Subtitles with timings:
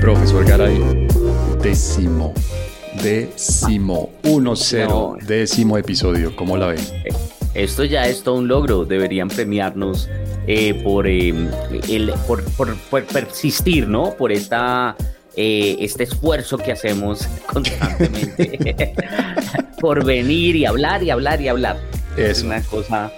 [0.00, 0.80] Profesor Garay,
[1.62, 2.32] décimo,
[3.02, 6.80] décimo, uno cero, décimo episodio, ¿cómo la ven?
[7.52, 10.08] Esto ya es todo un logro, deberían premiarnos
[10.46, 11.48] eh, por, em,
[11.90, 12.42] el, por,
[13.04, 14.14] persistir, ¿no?
[14.16, 14.96] Por esta,
[15.36, 18.94] eh, este esfuerzo que hacemos constantemente,
[19.80, 21.76] por venir y hablar y hablar y hablar.
[22.16, 23.12] Es una cosa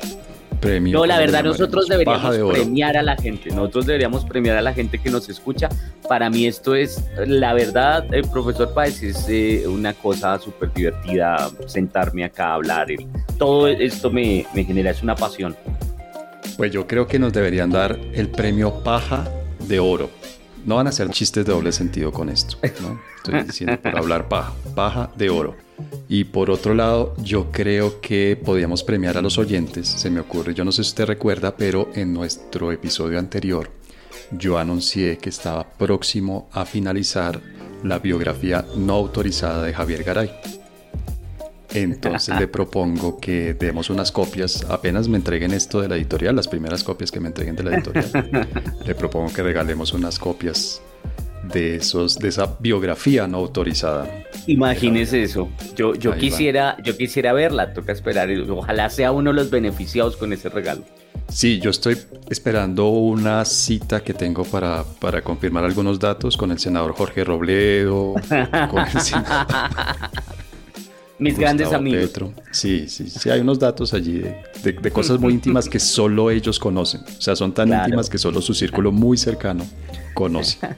[0.81, 3.51] no, la verdad, nosotros deberíamos premiar a la gente.
[3.51, 5.69] Nosotros deberíamos premiar a la gente que nos escucha.
[6.09, 10.73] Para mí, esto es, la verdad, el eh, profesor Páez, es eh, una cosa súper
[10.73, 12.89] divertida sentarme acá a hablar.
[13.39, 15.57] Todo esto me, me genera, es una pasión.
[16.57, 19.29] Pues yo creo que nos deberían dar el premio Paja
[19.67, 20.11] de Oro.
[20.67, 22.57] No van a hacer chistes de doble sentido con esto.
[22.83, 23.01] ¿no?
[23.19, 24.53] Estoy diciendo por hablar paja.
[24.75, 25.66] Paja de oro.
[26.09, 29.89] Y por otro lado, yo creo que podíamos premiar a los oyentes.
[29.89, 33.71] Se me ocurre, yo no sé si usted recuerda, pero en nuestro episodio anterior
[34.31, 37.41] yo anuncié que estaba próximo a finalizar
[37.83, 40.31] la biografía no autorizada de Javier Garay.
[41.75, 46.49] Entonces le propongo que demos unas copias, apenas me entreguen esto de la editorial, las
[46.49, 48.49] primeras copias que me entreguen de la editorial,
[48.87, 50.81] le propongo que regalemos unas copias
[51.53, 54.09] de, esos, de esa biografía no autorizada.
[54.47, 55.49] Imagínese eso.
[55.77, 58.29] Yo, yo, quisiera, yo quisiera verla, toca esperar.
[58.49, 60.83] Ojalá sea uno de los beneficiados con ese regalo.
[61.29, 61.99] Sí, yo estoy
[62.31, 68.15] esperando una cita que tengo para, para confirmar algunos datos con el senador Jorge Robledo,
[68.71, 69.01] con el
[71.19, 72.13] Mis grandes amigos.
[72.51, 76.59] Sí, sí, sí, hay unos datos allí de, de, cosas muy íntimas que solo ellos
[76.59, 77.03] conocen.
[77.03, 79.65] O sea, son tan íntimas que solo su círculo muy cercano
[80.15, 80.59] conoce.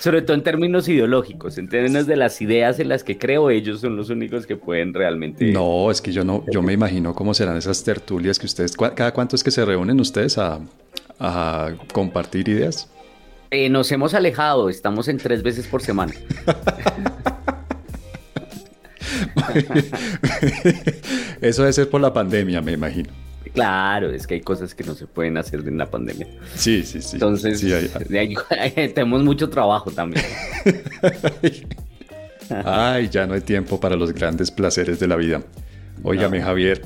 [0.00, 3.82] Sobre todo en términos ideológicos, en términos de las ideas en las que creo, ellos
[3.82, 5.52] son los únicos que pueden realmente.
[5.52, 9.12] No, es que yo no, yo me imagino cómo serán esas tertulias que ustedes, cada
[9.12, 10.58] cuánto es que se reúnen ustedes a,
[11.92, 12.88] compartir ideas.
[13.50, 16.14] Eh, nos hemos alejado, estamos en tres veces por semana.
[21.40, 23.10] Eso debe ser por la pandemia, me imagino.
[23.54, 26.26] Claro, es que hay cosas que no se pueden hacer en la pandemia.
[26.54, 27.16] Sí, sí, sí.
[27.16, 27.60] Entonces,
[28.94, 30.24] tenemos mucho trabajo también.
[32.64, 35.42] Ay, ya no hay tiempo para los grandes placeres de la vida.
[36.02, 36.82] Óigame, Javier,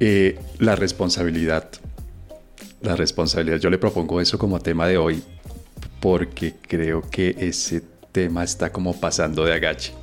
[0.00, 1.68] eh, la responsabilidad.
[2.82, 3.58] La responsabilidad.
[3.58, 5.22] Yo le propongo eso como tema de hoy
[6.00, 9.94] porque creo que ese tema está como pasando de agache.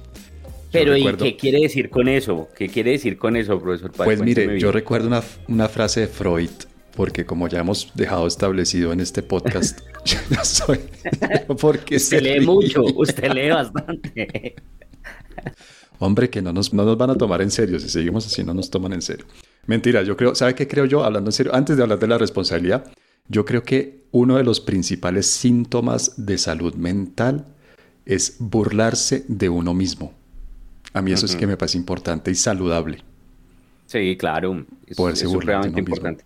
[0.71, 2.47] Pero ¿y qué quiere decir con eso?
[2.55, 3.91] ¿Qué quiere decir con eso, profesor?
[3.91, 6.49] pues mire, yo recuerdo una, una, frase de Freud,
[6.95, 10.79] porque como ya hemos dejado establecido en este podcast, yo no soy...
[11.59, 14.55] Porque usted lee mucho, usted lee bastante.
[15.99, 18.53] Hombre, que no nos, no nos van a tomar en serio, si seguimos así no
[18.53, 19.25] nos toman en serio.
[19.65, 21.03] Mentira, yo creo, ¿sabe qué creo yo?
[21.03, 22.89] Hablando en serio, antes de hablar de la responsabilidad,
[23.27, 27.45] yo creo que uno de los principales síntomas de salud mental
[28.05, 30.18] es burlarse de uno mismo.
[30.93, 33.03] A mí eso es que me parece importante y saludable.
[33.85, 34.65] Sí, claro.
[34.85, 36.23] Es, Poderse importante.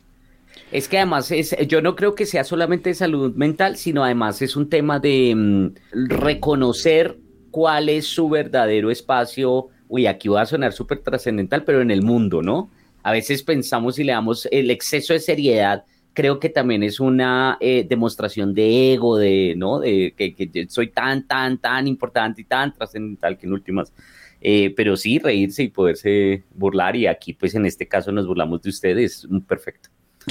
[0.72, 4.42] Es que además es, yo no creo que sea solamente de salud mental, sino además
[4.42, 5.74] es un tema de mm,
[6.10, 7.18] reconocer
[7.52, 9.70] cuál es su verdadero espacio.
[9.88, 12.70] Uy, aquí va a sonar súper trascendental, pero en el mundo, ¿no?
[13.04, 15.86] A veces pensamos y le damos el exceso de seriedad.
[16.14, 19.80] Creo que también es una eh, demostración de ego, de, ¿no?
[19.80, 23.94] De que, que soy tan, tan, tan importante y tan trascendental que en últimas
[24.46, 28.62] eh, pero sí, reírse y poderse burlar, y aquí pues en este caso nos burlamos
[28.62, 29.88] de ustedes, perfecto.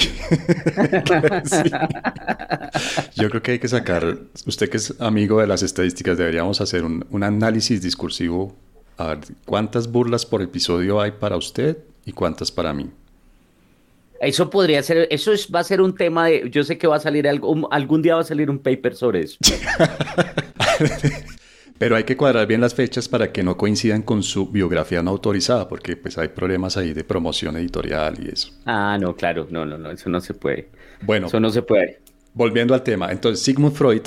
[3.15, 6.83] Yo creo que hay que sacar, usted que es amigo de las estadísticas, deberíamos hacer
[6.83, 8.55] un, un, análisis discursivo,
[8.97, 12.91] a ver cuántas burlas por episodio hay para usted y cuántas para mí.
[14.21, 16.99] Eso podría ser, eso va a ser un tema de, yo sé que va a
[16.99, 19.37] salir algo, algún día va a salir un paper sobre eso.
[21.77, 25.11] Pero hay que cuadrar bien las fechas para que no coincidan con su biografía no
[25.11, 28.51] autorizada, porque pues hay problemas ahí de promoción editorial y eso.
[28.65, 30.69] Ah, no, claro, no, no, no, eso no se puede.
[31.01, 31.99] Bueno, eso no se puede.
[32.33, 34.01] Volviendo al tema, entonces Sigmund Freud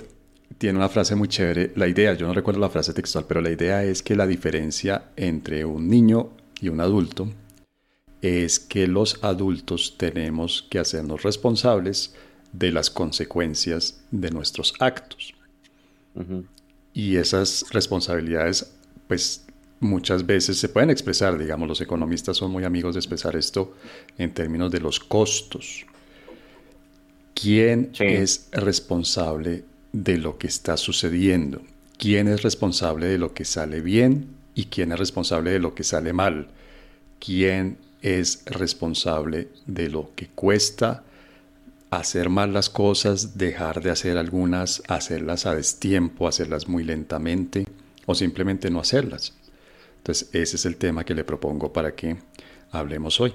[0.58, 3.50] tiene una frase muy chévere, la idea, yo no recuerdo la frase textual, pero la
[3.50, 6.30] idea es que la diferencia entre un niño
[6.60, 7.28] y un adulto
[8.22, 12.14] es que los adultos tenemos que hacernos responsables
[12.52, 15.34] de las consecuencias de nuestros actos.
[16.96, 18.72] Y esas responsabilidades,
[19.06, 19.44] pues
[19.81, 23.75] muchas veces se pueden expresar, digamos, los economistas son muy amigos de expresar esto
[24.16, 25.84] en términos de los costos.
[27.34, 31.60] ¿Quién es responsable de lo que está sucediendo?
[31.98, 35.84] ¿Quién es responsable de lo que sale bien y quién es responsable de lo que
[35.84, 36.48] sale mal?
[37.20, 41.04] ¿Quién es responsable de lo que cuesta
[41.96, 47.66] hacer mal las cosas, dejar de hacer algunas, hacerlas a destiempo, hacerlas muy lentamente
[48.06, 49.34] o simplemente no hacerlas.
[49.98, 52.16] Entonces, ese es el tema que le propongo para que
[52.70, 53.34] hablemos hoy.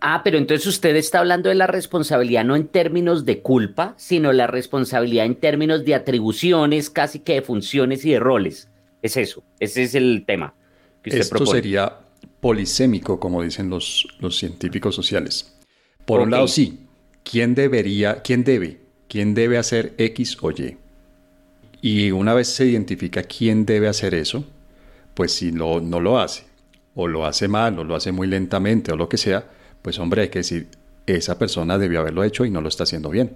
[0.00, 4.32] Ah, pero entonces usted está hablando de la responsabilidad no en términos de culpa, sino
[4.32, 8.68] la responsabilidad en términos de atribuciones, casi que de funciones y de roles.
[9.00, 10.54] Es eso, ese es el tema
[11.02, 11.98] que usted Esto sería
[12.40, 15.56] polisémico, como dicen los, los científicos sociales.
[16.04, 16.85] Por un lado, sí,
[17.28, 18.78] ¿quién debería, quién debe,
[19.08, 20.76] quién debe hacer X o Y?
[21.82, 24.44] Y una vez se identifica quién debe hacer eso,
[25.14, 26.44] pues si no lo hace,
[26.94, 29.44] o lo hace mal, o lo hace muy lentamente, o lo que sea,
[29.82, 30.68] pues hombre, hay que decir,
[31.06, 33.30] esa persona debió haberlo hecho y no lo está haciendo bien.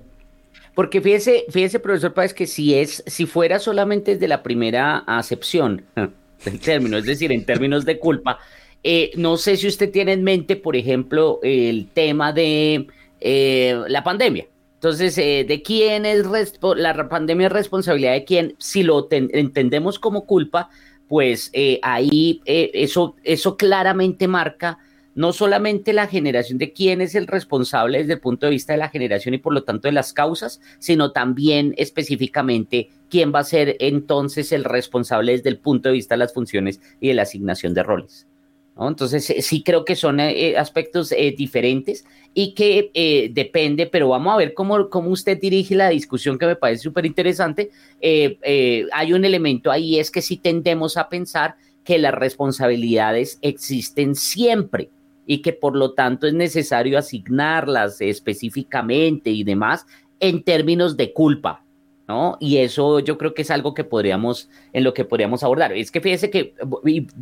[0.75, 5.84] Porque fíjese, fíjese, profesor Páez, que si es, si fuera solamente desde la primera acepción
[6.44, 8.38] del término, es decir, en términos de culpa,
[8.82, 12.87] eh, no sé si usted tiene en mente, por ejemplo, el tema de
[13.20, 14.46] eh, la pandemia.
[14.75, 16.25] Entonces, eh, ¿de quién es
[16.76, 18.55] la pandemia es responsabilidad de quién?
[18.58, 20.70] Si lo entendemos como culpa,
[21.06, 21.50] pues
[21.82, 24.78] ahí eso, eso claramente marca
[25.14, 28.78] no solamente la generación de quién es el responsable desde el punto de vista de
[28.78, 33.44] la generación y por lo tanto de las causas, sino también específicamente quién va a
[33.44, 37.23] ser entonces el responsable desde el punto de vista de las funciones y de la
[37.23, 38.26] asignación de roles.
[38.78, 44.32] Entonces sí creo que son eh, aspectos eh, diferentes y que eh, depende, pero vamos
[44.32, 47.71] a ver cómo, cómo usted dirige la discusión que me parece súper interesante.
[48.00, 54.91] hay un elemento ahí, es que si tendemos a pensar que las responsabilidades existen siempre
[55.27, 59.87] y que por lo tanto es necesario asignarlas específicamente y demás
[60.19, 61.65] en términos de culpa,
[62.11, 62.37] ¿no?
[62.41, 65.73] Y eso yo creo que es algo que podríamos, en lo que podríamos abordar.
[65.73, 66.55] Es que fíjese que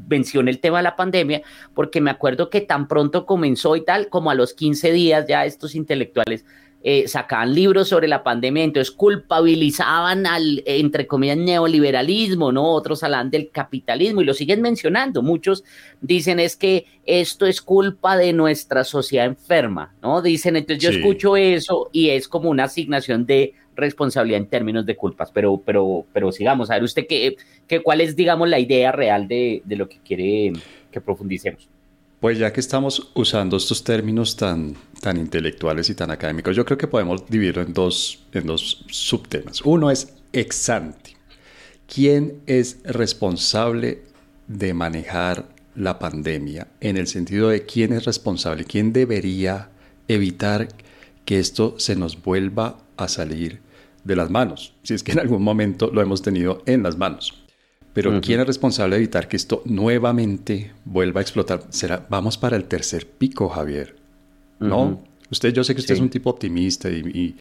[0.08, 1.43] mencioné el tema de la pandemia,
[1.75, 5.44] porque me acuerdo que tan pronto comenzó y tal, como a los 15 días ya
[5.44, 6.46] estos intelectuales
[6.81, 12.70] eh, sacaban libros sobre la pandemia, entonces culpabilizaban al, entre comillas, neoliberalismo, ¿no?
[12.70, 15.20] Otros hablan del capitalismo y lo siguen mencionando.
[15.20, 15.64] Muchos
[16.00, 20.23] dicen es que esto es culpa de nuestra sociedad enferma, ¿no?
[20.23, 24.96] Dicen, entonces yo escucho eso y es como una asignación de responsabilidad en términos de
[24.96, 27.36] culpas, pero, pero, pero sigamos, a ver usted qué,
[27.66, 30.52] qué cuál es, digamos, la idea real de, de lo que quiere
[30.90, 31.69] que profundicemos.
[32.20, 36.76] Pues ya que estamos usando estos términos tan, tan intelectuales y tan académicos, yo creo
[36.76, 39.62] que podemos dividirlo en dos, en dos subtemas.
[39.62, 41.16] Uno es ex ante.
[41.86, 44.02] ¿Quién es responsable
[44.48, 46.66] de manejar la pandemia?
[46.80, 49.70] En el sentido de quién es responsable, quién debería
[50.08, 50.69] evitar
[51.25, 53.60] que esto se nos vuelva a salir
[54.04, 57.44] de las manos, si es que en algún momento lo hemos tenido en las manos.
[57.92, 61.64] Pero ¿quién es responsable de evitar que esto nuevamente vuelva a explotar?
[61.70, 63.96] Será, vamos para el tercer pico, Javier.
[64.60, 65.02] ¿No?
[65.30, 67.36] Usted, yo sé que usted es un tipo optimista y,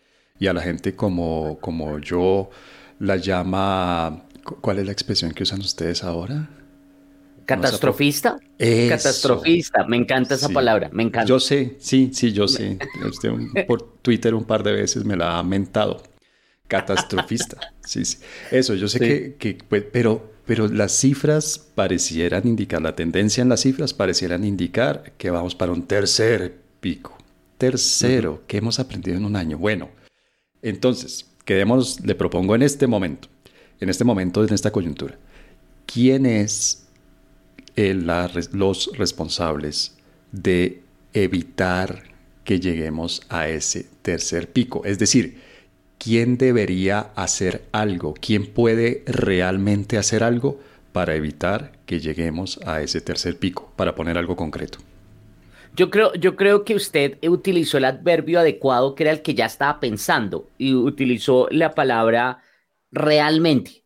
[0.47, 2.49] a la gente como, como yo
[2.99, 4.23] la llama.
[4.61, 6.49] ¿Cuál es la expresión que usan ustedes ahora?
[7.45, 8.37] ¿Catastrofista?
[8.57, 11.27] Catastrofista, me encanta esa palabra, me encanta.
[11.27, 12.77] Yo sé, sí, sí, yo sé.
[13.07, 13.31] Usted
[13.67, 16.01] por Twitter un par de veces me la ha mentado.
[16.67, 18.17] Catastrofista, sí, sí.
[18.51, 23.49] Eso, yo sé que, que pues, pero pero las cifras parecieran indicar, la tendencia en
[23.49, 27.17] las cifras parecieran indicar que vamos para un tercer pico.
[27.57, 29.57] Tercero, que hemos aprendido en un año.
[29.57, 29.89] Bueno,
[30.61, 33.27] entonces, quedemos, le propongo en este momento,
[33.81, 35.17] en este momento, en esta coyuntura,
[35.85, 36.87] ¿quién es
[37.75, 39.97] los responsables
[40.31, 42.03] de evitar
[42.45, 44.85] que lleguemos a ese tercer pico?
[44.85, 45.41] Es decir,
[45.97, 50.59] quién debería hacer algo, quién puede realmente hacer algo
[50.91, 54.79] para evitar que lleguemos a ese tercer pico, para poner algo concreto.
[55.75, 59.45] Yo creo, yo creo que usted utilizó el adverbio adecuado que era el que ya
[59.45, 62.41] estaba pensando y utilizó la palabra
[62.91, 63.83] realmente.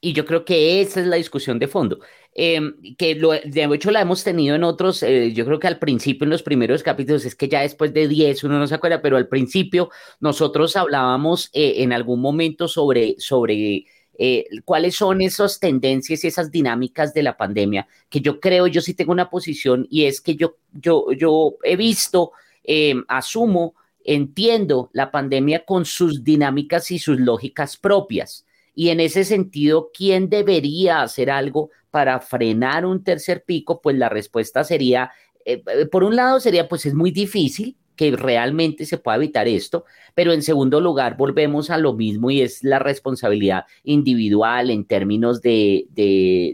[0.00, 1.98] Y yo creo que esa es la discusión de fondo.
[2.36, 5.78] Em, que lo, de hecho la hemos tenido en otros, eh, yo creo que al
[5.78, 9.00] principio, en los primeros capítulos, es que ya después de 10 uno no se acuerda,
[9.00, 13.86] pero al principio nosotros hablábamos eh, en algún momento sobre, sobre
[14.18, 18.80] eh, cuáles son esas tendencias y esas dinámicas de la pandemia, que yo creo, yo
[18.80, 22.32] sí tengo una posición y es que yo, yo, yo he visto,
[22.64, 23.74] em, asumo,
[24.04, 28.44] entiendo la pandemia con sus dinámicas y sus lógicas propias.
[28.74, 33.80] Y en ese sentido, ¿quién debería hacer algo para frenar un tercer pico?
[33.80, 35.12] Pues la respuesta sería,
[35.44, 39.48] eh, eh, por un lado sería, pues es muy difícil, que realmente se pueda evitar
[39.48, 39.84] esto,
[40.14, 45.42] pero en segundo lugar volvemos a lo mismo y es la responsabilidad individual en términos
[45.42, 45.86] de,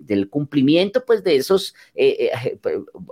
[0.04, 2.59] del cumplimiento, pues de esos, eh, eh,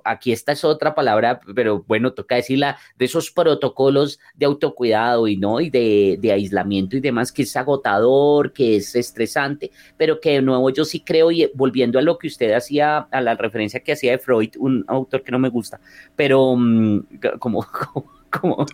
[0.05, 5.37] aquí esta es otra palabra, pero bueno, toca decirla, de esos protocolos de autocuidado y
[5.37, 10.43] no, y de, aislamiento y demás, que es agotador, que es estresante, pero que de
[10.43, 13.93] nuevo yo sí creo, y volviendo a lo que usted hacía, a la referencia que
[13.93, 15.81] hacía de Freud, un autor que no me gusta,
[16.17, 17.01] pero mm,
[17.39, 17.67] como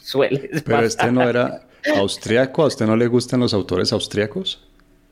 [0.00, 1.66] suele Pero este no era
[1.96, 4.62] austriaco, ¿a usted no le gustan los autores austriacos?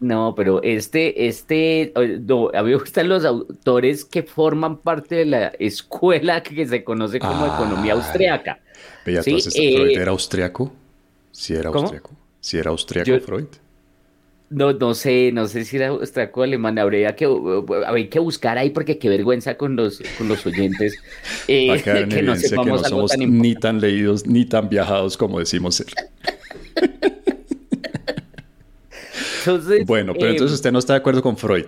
[0.00, 1.92] No, pero este, este,
[2.26, 6.82] no, a mí me gustan los autores que forman parte de la escuela que se
[6.82, 8.59] conoce como economía austriaca.
[9.04, 9.14] ¿Sí?
[9.14, 10.73] entonces Freud eh, era austriaco?
[11.30, 12.11] Sí era austriaco.
[12.40, 13.47] ¿Sí era austriaco Freud?
[14.52, 17.25] No, no sé, no sé si era austriaco alemán, habría que,
[17.87, 20.99] habría que buscar ahí porque qué vergüenza con los, con los oyentes.
[21.49, 25.76] Eh, que no sepamos que no somos ni tan leídos ni tan viajados como decimos
[25.76, 25.87] ser.
[29.87, 31.66] bueno, pero entonces eh, usted no está de acuerdo con Freud.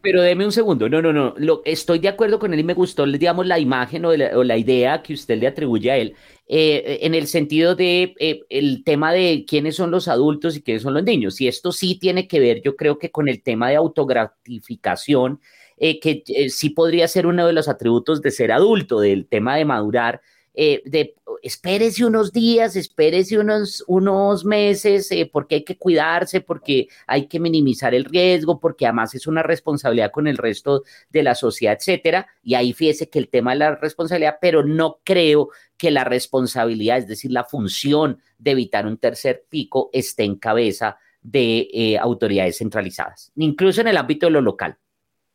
[0.00, 2.74] Pero deme un segundo, no, no, no, lo, estoy de acuerdo con él y me
[2.74, 6.14] gustó, digamos, la imagen o la, idea que usted le atribuye a él,
[6.46, 10.82] eh, en el sentido de eh, el tema de quiénes son los adultos y quiénes
[10.82, 11.40] son los niños.
[11.40, 15.40] Y esto sí tiene que ver, yo creo que con el tema de autogratificación,
[15.78, 20.20] que sí podría ser uno de los atributos de ser adulto, del tema de madurar,
[20.60, 26.88] eh, de espérese unos días, espérese unos, unos meses, eh, porque hay que cuidarse, porque
[27.06, 31.36] hay que minimizar el riesgo, porque además es una responsabilidad con el resto de la
[31.36, 32.26] sociedad, etcétera.
[32.42, 36.98] Y ahí fíjese que el tema de la responsabilidad, pero no creo que la responsabilidad,
[36.98, 42.58] es decir, la función de evitar un tercer pico, esté en cabeza de eh, autoridades
[42.58, 44.76] centralizadas, incluso en el ámbito de lo local.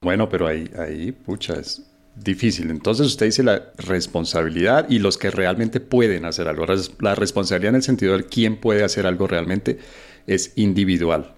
[0.02, 2.70] Bueno, pero ahí, ahí, pucha, es, difícil.
[2.70, 6.66] Entonces usted dice la responsabilidad y los que realmente pueden hacer algo.
[7.00, 9.80] La responsabilidad en el sentido de quién puede hacer algo realmente
[10.28, 11.34] es individual.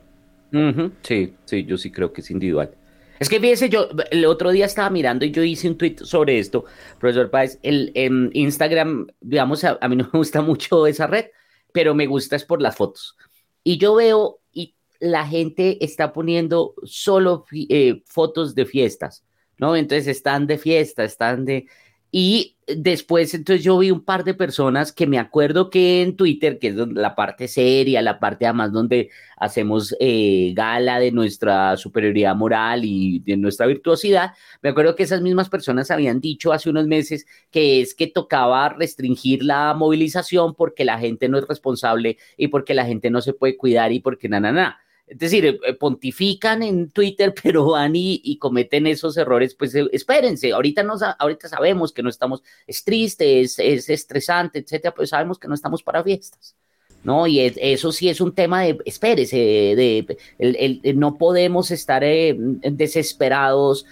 [1.01, 2.71] Sí, sí, yo sí creo que es individual.
[3.19, 6.39] Es que fíjese, yo el otro día estaba mirando y yo hice un tweet sobre
[6.39, 6.65] esto,
[6.99, 7.59] profesor Páez.
[7.61, 11.25] El, en Instagram, digamos, a, mí no me gusta mucho esa red,
[11.71, 13.17] pero me gusta es por las fotos.
[13.63, 19.25] Y yo veo y la gente está poniendo solo eh, fotos de fiestas
[19.57, 19.75] ¿no?
[19.75, 21.67] Entonces están de fiesta, están de...
[22.11, 26.59] Y después, entonces yo vi un par de personas que me acuerdo que en Twitter,
[26.59, 32.35] que es la parte seria, la parte además donde hacemos eh, gala de nuestra superioridad
[32.35, 34.31] moral y de nuestra virtuosidad,
[34.61, 38.69] me acuerdo que esas mismas personas habían dicho hace unos meses que es que tocaba
[38.69, 43.33] restringir la movilización porque la gente no es responsable y porque la gente no se
[43.33, 44.79] puede cuidar y porque na.
[45.07, 50.51] Es decir, eh, pontifican en Twitter, pero van y, cometen esos errores, pues eh, espérense,
[50.51, 55.47] ahorita, no, ahorita sabemos que no estamos, es triste, es, estresante, etcétera, pues sabemos que
[55.47, 56.55] no estamos para fiestas.
[57.03, 57.27] ¿no?
[57.27, 63.85] Y eso sí es un tema de, espérese, de, no podemos estar eh, desesperados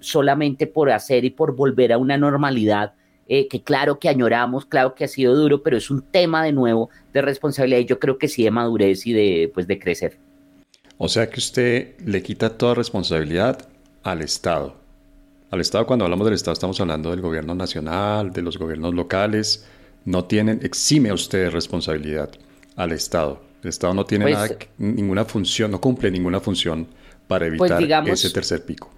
[0.00, 2.94] solamente por hacer y por volver a una normalidad
[3.34, 6.52] eh, que claro que añoramos, claro que ha sido duro, pero es un tema de
[6.52, 10.18] nuevo de responsabilidad y yo creo que sí de madurez y de, pues, de crecer.
[10.98, 13.66] O sea que usted le quita toda responsabilidad
[14.02, 14.76] al Estado.
[15.50, 19.66] Al Estado, cuando hablamos del Estado, estamos hablando del gobierno nacional, de los gobiernos locales.
[20.04, 22.28] No tienen, exime a usted de responsabilidad
[22.76, 23.40] al Estado.
[23.62, 26.86] El Estado no tiene pues, ninguna función, no cumple ninguna función
[27.26, 28.90] para pues, evitar ese tercer pico.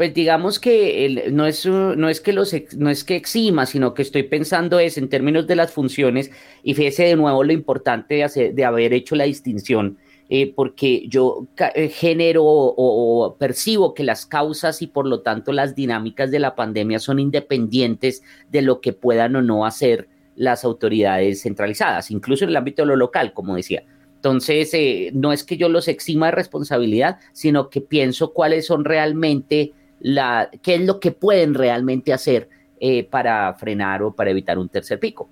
[0.00, 4.00] Pues digamos que no, es, no, es que los, no es que exima, sino que
[4.00, 6.30] estoy pensando es en términos de las funciones
[6.62, 9.98] y fíjese de nuevo lo importante de, hacer, de haber hecho la distinción,
[10.30, 15.74] eh, porque yo eh, genero o, percibo que las causas y por lo tanto las
[15.74, 21.42] dinámicas de la pandemia son independientes de lo que puedan o no hacer las autoridades
[21.42, 23.84] centralizadas, incluso en el ámbito de lo local, como decía.
[24.14, 28.86] Entonces, eh, no es que yo los exima de responsabilidad, sino que pienso cuáles son
[28.86, 32.48] realmente la, qué es lo que pueden realmente hacer
[32.80, 35.28] eh, para frenar o para evitar un tercer pico.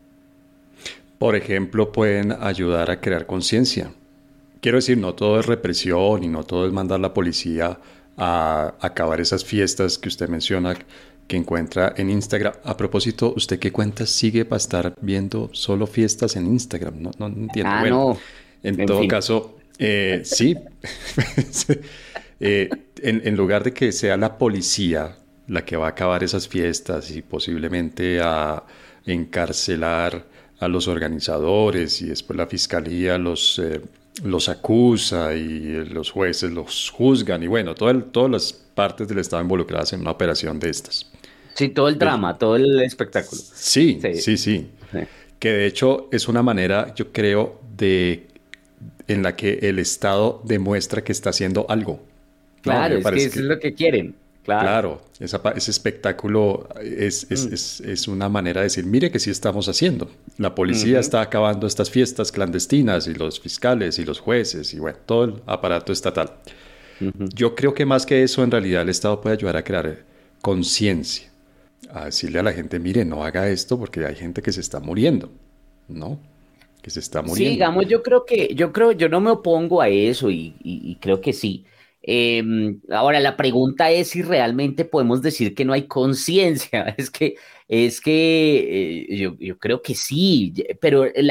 [1.18, 3.90] Por ejemplo, pueden ayudar a crear conciencia.
[4.60, 7.78] Quiero decir, no todo es represión y no todo es mandar a la policía
[8.16, 10.76] a acabar esas fiestas que usted menciona
[11.26, 12.54] que encuentra en Instagram.
[12.64, 17.02] A propósito, ¿usted qué cuenta sigue para estar viendo solo fiestas en Instagram?
[17.02, 17.72] No, no entiendo.
[17.72, 18.18] Ah, bueno,
[18.62, 20.56] En, todo caso, eh, sí.
[22.40, 22.68] Eh,
[23.02, 27.23] en, lugar de que sea la policía la que va a acabar esas fiestas y
[27.23, 28.62] posiblemente a
[29.07, 30.26] encarcelar
[30.61, 33.81] a los organizadores y después la fiscalía los, eh,
[34.25, 39.93] los acusa y los jueces los juzgan y bueno, todas las partes del Estado involucradas
[39.93, 41.11] en una operación de estas.
[41.55, 43.40] Sí, todo el drama, todo el espectáculo.
[43.55, 44.71] Sí, sí, sí,
[45.38, 48.28] Que de hecho es una manera, yo creo, de
[49.09, 52.00] en la que el Estado demuestra que está haciendo algo.
[52.62, 54.15] Claro, es que, es lo que quieren.
[54.49, 56.81] Claro, ese espectáculo mm.
[56.81, 60.11] es, es, una manera de decir, mire que sí estamos haciendo.
[60.38, 64.99] La policía está acabando estas fiestas clandestinas y los fiscales y los jueces y bueno,
[65.05, 66.33] todo el aparato estatal.
[67.35, 69.99] Yo creo que más que eso, en realidad el Estado puede ayudar a crear
[70.41, 71.29] conciencia,
[71.91, 74.81] a decirle a la gente, mire, no haga esto porque hay gente que se está
[74.81, 75.31] muriendo,
[75.88, 76.19] ¿no?
[76.83, 77.50] Que se está muriendo.
[77.50, 81.21] Sí, digamos, yo creo que, yo creo, yo no me opongo a eso y creo
[81.21, 81.67] que sí.
[82.11, 86.85] Em, ahora, la pregunta es si realmente podemos decir que no hay conciencia.
[86.97, 87.37] Es que,
[87.69, 91.31] es que eh, yo, creo que sí, pero el,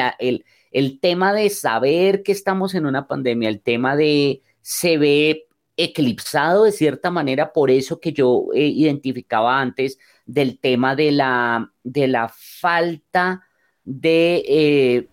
[0.71, 6.65] el tema de saber que estamos en una pandemia, el tema de se ve eclipsado
[6.65, 12.07] de cierta manera por eso que yo eh, identificaba antes del tema de la, de
[12.07, 13.47] la falta
[13.83, 15.07] de eh,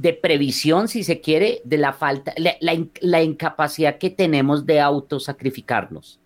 [0.00, 6.20] de previsión, si se quiere, de la falta, la, incapacidad que tenemos de autosacrificarnos.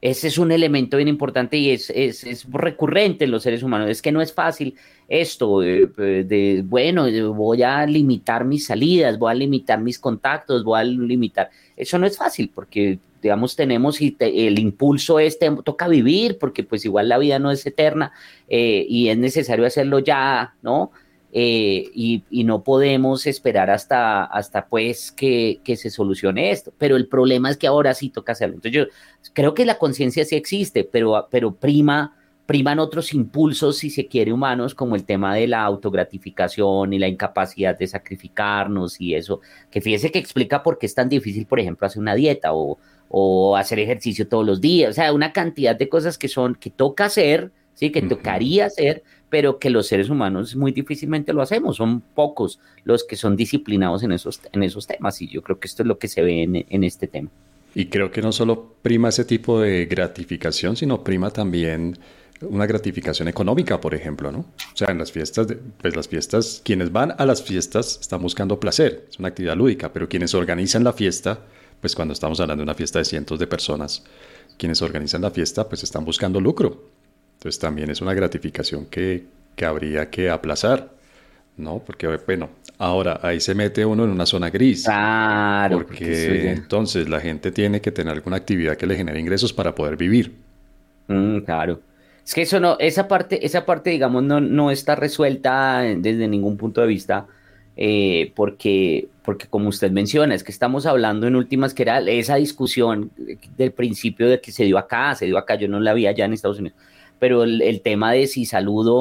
[0.00, 3.90] Ese es un elemento bien importante y es, es, recurrente en los seres humanos.
[3.90, 4.76] Es que no es fácil
[5.08, 10.84] esto de, bueno, voy a limitar mis salidas, voy a limitar mis contactos, voy a
[10.84, 11.50] limitar.
[11.76, 16.84] Eso no es fácil porque, digamos, tenemos y el impulso este, toca vivir porque pues
[16.84, 18.12] igual la vida no es eterna
[18.46, 20.92] eh, y es necesario hacerlo ya, ¿no?
[21.36, 26.72] Eh, y, no podemos esperar hasta, hasta pues que, se solucione esto.
[26.78, 28.54] Pero el problema es que ahora sí toca hacerlo.
[28.54, 28.86] Entonces yo
[29.32, 34.32] creo que la conciencia sí existe, pero, pero prima, priman otros impulsos, si se quiere,
[34.32, 39.40] humanos, como el tema de la autogratificación y la incapacidad de sacrificarnos y eso,
[39.72, 42.78] que fíjese que explica por qué es tan difícil, por ejemplo, hacer una dieta o,
[43.08, 44.90] o hacer ejercicio todos los días.
[44.90, 47.90] O sea, una cantidad de cosas que son, que toca hacer, ¿sí?
[47.90, 49.02] que tocaría hacer,
[49.34, 51.78] pero que los seres humanos muy difícilmente lo hacemos.
[51.78, 55.66] Son pocos los que son disciplinados en esos, en esos temas y yo creo que
[55.66, 57.30] esto es lo que se ve en, este tema.
[57.74, 61.98] Y creo que no solo prima ese tipo de gratificación, sino prima también
[62.42, 64.38] una gratificación económica, por ejemplo, ¿no?
[64.38, 65.48] O sea, en las fiestas,
[65.82, 69.92] pues las fiestas, quienes van a las fiestas están buscando placer, es una actividad lúdica,
[69.92, 71.40] pero quienes organizan la fiesta,
[71.80, 74.04] pues cuando estamos hablando de una fiesta de cientos de personas,
[74.58, 76.93] quienes organizan la fiesta, pues están buscando lucro.
[77.34, 79.24] Entonces también es una gratificación que,
[79.64, 80.90] habría que aplazar,
[81.56, 81.78] ¿no?
[81.78, 84.84] Porque, bueno, ahora ahí se mete uno en una zona gris.
[84.84, 85.78] Claro.
[85.78, 89.96] Porque, entonces la gente tiene que tener alguna actividad que le genere ingresos para poder
[89.96, 90.34] vivir.
[91.08, 91.80] Mm, claro.
[92.24, 96.56] Es que eso no, esa parte, esa parte, digamos, no, no está resuelta desde ningún
[96.56, 97.26] punto de vista.
[97.76, 102.36] Eh, porque, porque como usted menciona, es que estamos hablando en últimas que era esa
[102.36, 103.10] discusión
[103.56, 106.24] del principio de que se dio acá, se dio acá, yo no la vi allá
[106.24, 106.78] en Estados Unidos,
[107.18, 108.94] pero el, tema de si saludo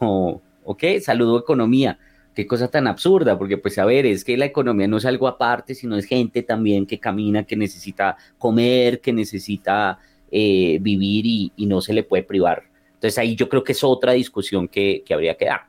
[0.00, 1.98] o, qué, saludo economía,
[2.34, 5.28] qué cosa tan absurda, porque pues a ver, es que la economía no es algo
[5.28, 9.98] aparte, sino es gente también que camina, que necesita comer, que necesita
[10.30, 12.64] eh, vivir y, no se le puede privar.
[12.94, 15.62] Entonces ahí yo creo que es otra discusión que, que habría que dar.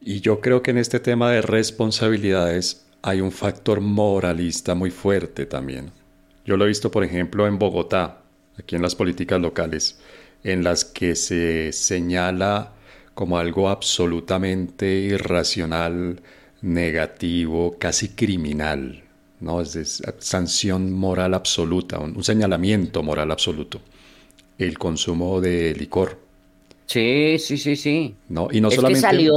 [0.00, 5.46] Y yo creo que en este tema de responsabilidades hay un factor moralista muy fuerte
[5.46, 5.90] también.
[6.44, 8.22] Yo lo he visto, por ejemplo, en Bogotá,
[8.58, 10.00] aquí en las políticas locales
[10.44, 12.72] en las que se señala
[13.14, 16.20] como algo absolutamente irracional,
[16.62, 19.02] negativo, casi criminal,
[19.40, 19.60] ¿no?
[19.60, 23.80] Es, sanción moral absoluta, un, señalamiento moral absoluto.
[24.56, 26.18] El consumo de licor.
[26.86, 28.14] Sí, sí, sí, sí.
[28.28, 29.28] No, y no solamente,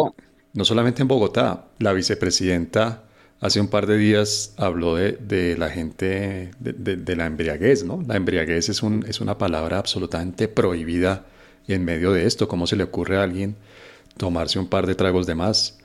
[0.53, 3.03] no solamente en Bogotá, la vicepresidenta
[3.41, 8.01] hace un par de días habló de, la gente, de, la embriaguez, ¿no?
[8.07, 11.25] La embriaguez es, un, es una palabra absolutamente prohibida
[11.67, 12.47] en medio de esto.
[12.47, 13.55] ¿Cómo se le ocurre a alguien
[14.17, 15.77] tomarse un par de tragos de más?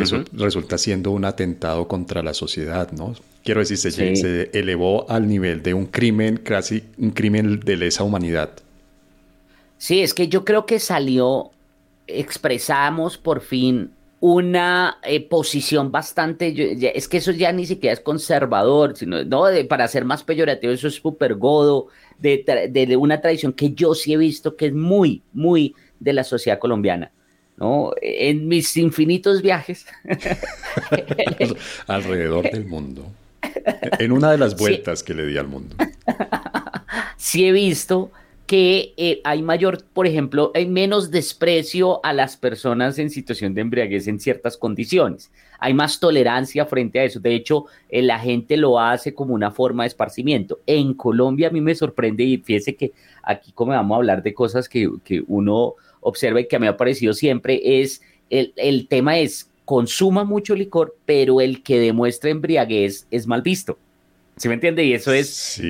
[0.00, 3.14] Eso resulta siendo un atentado contra la sociedad, ¿no?
[3.42, 8.02] Quiero decir, se, se elevó al nivel de un crimen, casi un crimen de lesa
[8.02, 8.50] humanidad.
[9.76, 11.50] Sí, es que yo creo que salió,
[12.06, 13.90] expresamos por fin
[14.26, 16.54] una eh, posición bastante,
[16.96, 20.88] es que eso ya ni siquiera es conservador, sino no para ser más peyorativo, eso
[20.88, 25.74] es súper godo, de, una tradición que yo sí he visto que es muy, muy
[26.00, 27.12] de la sociedad colombiana.
[27.58, 27.92] ¿no?
[28.00, 29.84] En mis infinitos viajes.
[31.86, 33.04] Alrededor del mundo.
[33.98, 35.76] En una de las vueltas que le di al mundo.
[37.18, 38.10] Sí he visto
[38.46, 43.62] que eh, hay mayor, por ejemplo, hay menos desprecio a las personas en situación de
[43.62, 45.30] embriaguez en ciertas condiciones.
[45.58, 47.20] Hay más tolerancia frente a eso.
[47.20, 50.60] De hecho, eh, la gente lo hace como una forma de esparcimiento.
[50.66, 54.34] En Colombia a mí me sorprende y fíjese que aquí como vamos a hablar de
[54.34, 54.90] cosas que,
[55.26, 59.50] uno observa y que a mí me ha parecido siempre es el, el tema es
[59.64, 63.78] consuma mucho licor, pero el que demuestra embriaguez es mal visto.
[64.36, 64.84] ¿Sí me entiende?
[64.84, 65.60] Y eso es,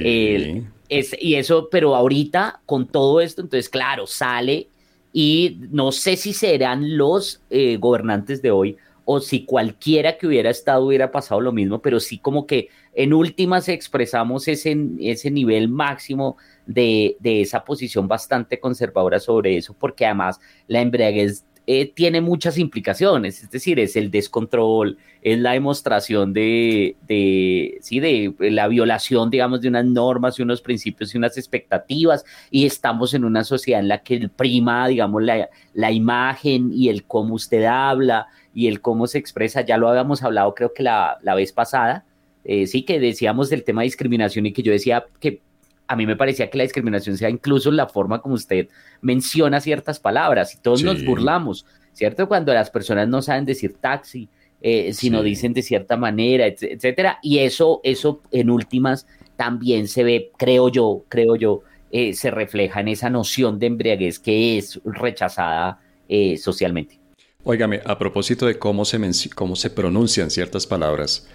[0.88, 4.68] es, y eso, pero ahorita con todo esto, entonces, claro, sale
[5.12, 10.50] y no sé si serán los eh, gobernantes de hoy o si cualquiera que hubiera
[10.50, 15.68] estado hubiera pasado lo mismo, pero sí como que en últimas expresamos ese, ese nivel
[15.68, 22.20] máximo de, de esa posición bastante conservadora sobre eso, porque además la embriaguez eh, tiene
[22.20, 28.68] muchas implicaciones, es decir, es el descontrol, es la demostración de, de, sí, de la
[28.68, 33.44] violación, digamos, de unas normas y unos principios y unas expectativas, y estamos en una
[33.44, 38.68] sociedad en la que prima, digamos, la, la imagen y el cómo usted habla y
[38.68, 42.04] el cómo se expresa, ya lo habíamos hablado creo que la, la vez pasada,
[42.44, 45.40] eh, sí, que decíamos del tema de discriminación y que yo decía que
[45.86, 48.68] a mí me parecía que la discriminación sea incluso la forma como usted
[49.00, 52.28] menciona ciertas palabras y todos nos burlamos, ¿cierto?
[52.28, 54.28] Cuando las personas no saben decir taxi,
[54.60, 57.18] eh, sino dicen de cierta manera, etcétera.
[57.22, 62.80] Y eso, eso en últimas también se ve, creo yo, creo yo, eh, se refleja
[62.80, 66.98] en esa noción de embriaguez que es rechazada eh, socialmente.
[67.44, 68.98] Óigame, a propósito de cómo se,
[69.34, 71.28] cómo se pronuncian ciertas palabras,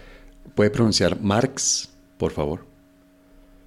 [0.55, 2.68] ¿puede pronunciar Marx, por favor?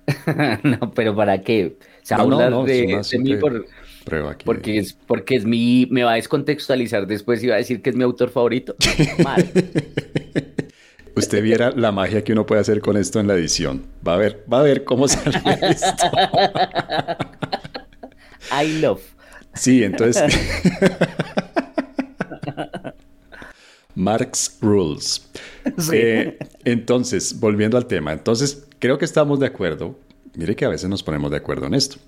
[0.63, 1.77] no, pero ¿para qué?
[2.03, 3.67] Se no, de, mí por,
[4.45, 7.91] porque es porque es mi me va a descontextualizar después y va a decir que
[7.91, 8.75] es mi autor favorito.
[11.15, 13.85] Usted viera la magia que uno puede hacer con esto en la edición.
[14.07, 16.09] Va a ver, va a ver cómo sale esto.
[18.51, 19.03] I love.
[19.55, 20.23] Sí, entonces
[23.95, 25.29] Marx Rules.
[25.93, 29.97] Eh, entonces, volviendo al tema, entonces creo que estamos de acuerdo.
[30.35, 31.99] Mire que a veces nos ponemos de acuerdo en esto.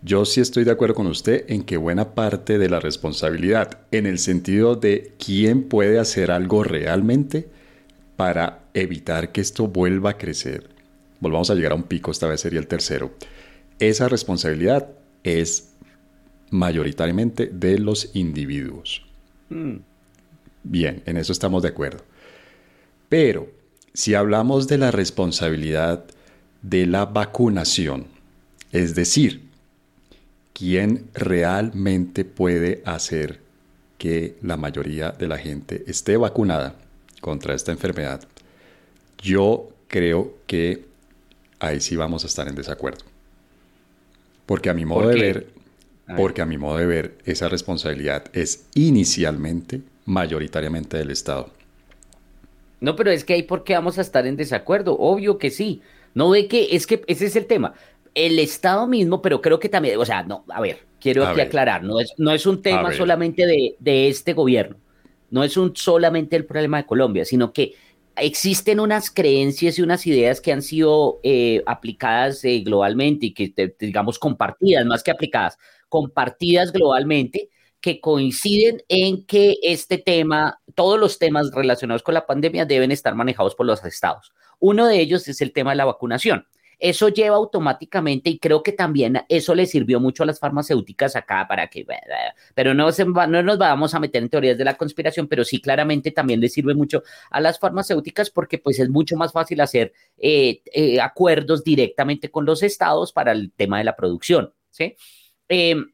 [0.00, 4.06] Yo sí estoy de acuerdo con usted en que buena parte de la responsabilidad, en
[4.06, 7.48] el sentido de quién puede hacer algo realmente
[8.16, 10.70] para evitar que esto vuelva a crecer,
[11.18, 13.10] volvamos a llegar a un pico, esta vez sería el tercero,
[13.80, 14.88] esa responsabilidad
[15.24, 15.72] es
[16.50, 19.04] mayoritariamente de los individuos.
[19.48, 19.78] Mm.
[20.62, 22.04] Bien, en eso estamos de acuerdo.
[23.08, 23.48] Pero
[23.94, 26.04] si hablamos de la responsabilidad
[26.62, 28.06] de la vacunación,
[28.72, 29.42] es decir,
[30.52, 33.40] quién realmente puede hacer
[33.98, 36.74] que la mayoría de la gente esté vacunada
[37.20, 38.22] contra esta enfermedad,
[39.18, 40.84] yo creo que
[41.58, 43.04] ahí sí vamos a estar en desacuerdo.
[44.46, 45.46] Porque a mi modo de ver,
[46.16, 51.50] porque a mi modo de ver, esa responsabilidad es inicialmente mayoritariamente del Estado.
[52.80, 54.96] No, pero es que ahí por qué vamos a estar en desacuerdo.
[54.98, 55.82] Obvio que sí.
[56.14, 57.74] No ve que es que ese es el tema.
[58.14, 61.84] El Estado mismo, pero creo que también, o sea, no, a ver, quiero aquí aclarar,
[61.84, 64.76] no es, no es un tema solamente de, de, este gobierno,
[65.30, 67.74] no es un solamente el problema de Colombia, sino que
[68.16, 73.74] existen unas creencias y unas ideas que han sido eh, aplicadas eh, globalmente y que,
[73.78, 77.48] digamos, compartidas, más que aplicadas, compartidas globalmente,
[77.80, 83.14] que coinciden en que este tema, todos los temas relacionados con la pandemia deben estar
[83.14, 84.32] manejados por los estados.
[84.60, 86.46] Uno de ellos es el tema de la vacunación.
[86.80, 91.46] Eso lleva automáticamente, y creo que también eso le sirvió mucho a las farmacéuticas acá
[91.46, 91.84] para que,
[92.54, 92.88] pero no,
[93.28, 96.48] no nos vamos a meter en teorías de la conspiración, pero sí claramente también le
[96.48, 101.62] sirve mucho a las farmacéuticas porque pues es mucho más fácil hacer eh, eh, acuerdos
[101.62, 104.96] directamente con los estados para el tema de la producción, ¿sí?
[105.48, 105.92] Em,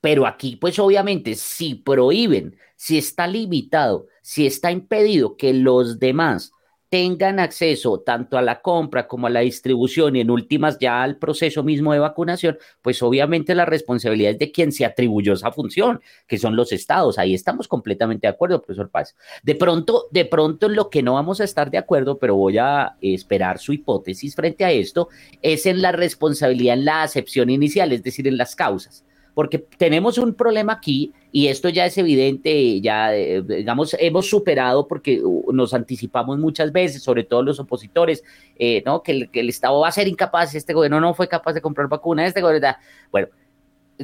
[0.00, 6.52] pero aquí, pues obviamente, si prohíben, si está limitado, si está impedido que los demás
[6.96, 11.18] tengan acceso tanto a la compra como a la distribución y en últimas ya al
[11.18, 16.00] proceso mismo de vacunación, pues obviamente la responsabilidad es de quien se atribuyó esa función,
[16.26, 17.18] que son los estados.
[17.18, 19.14] Ahí estamos completamente de acuerdo, profesor Paz.
[19.42, 22.56] De pronto, de pronto en lo que no vamos a estar de acuerdo, pero voy
[22.56, 25.10] a esperar su hipótesis frente a esto,
[25.42, 29.04] es en la responsabilidad en la acepción inicial, es decir, en las causas
[29.36, 34.88] porque tenemos un problema aquí y esto ya es evidente, ya eh, digamos, hemos superado
[34.88, 38.24] porque uh, nos anticipamos muchas veces, sobre todo los opositores,
[38.58, 39.02] eh, ¿no?
[39.02, 41.60] Que el, que el, Estado va a ser incapaz, este gobierno no fue capaz de
[41.60, 42.76] comprar vacunas, este gobierno,
[43.12, 43.28] bueno,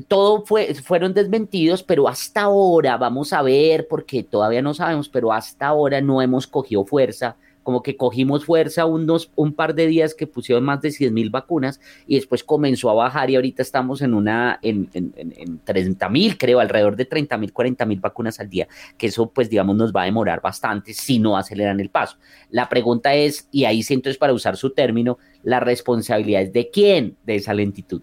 [0.06, 5.32] todo fue, fueron desmentidos, pero hasta ahora, vamos a ver, porque todavía no sabemos, pero
[5.32, 10.14] hasta ahora no hemos cogido fuerza como que cogimos fuerza unos, un par de días
[10.14, 14.02] que pusieron más de 100 mil vacunas y después comenzó a bajar y ahorita estamos
[14.02, 18.40] en una, en, en, en 30 mil, creo, alrededor de 30 mil, 40 mil vacunas
[18.40, 21.88] al día, que eso pues digamos nos va a demorar bastante si no aceleran el
[21.88, 22.16] paso.
[22.50, 26.70] La pregunta es, y ahí siento es para usar su término, la responsabilidad es de
[26.70, 28.02] quién de esa lentitud.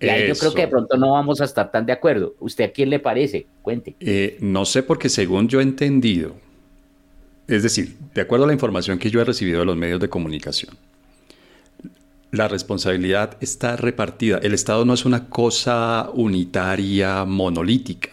[0.00, 2.34] Y ahí yo creo que de pronto no vamos a estar tan de acuerdo.
[2.38, 3.46] ¿Usted a quién le parece?
[3.62, 3.96] Cuente.
[4.00, 6.34] Eh, no sé, porque según yo he entendido,
[7.48, 10.08] es decir, de acuerdo a la información que yo he recibido de los medios de
[10.08, 10.76] comunicación,
[12.32, 14.38] la responsabilidad está repartida.
[14.38, 18.10] El Estado no es una cosa unitaria, monolítica,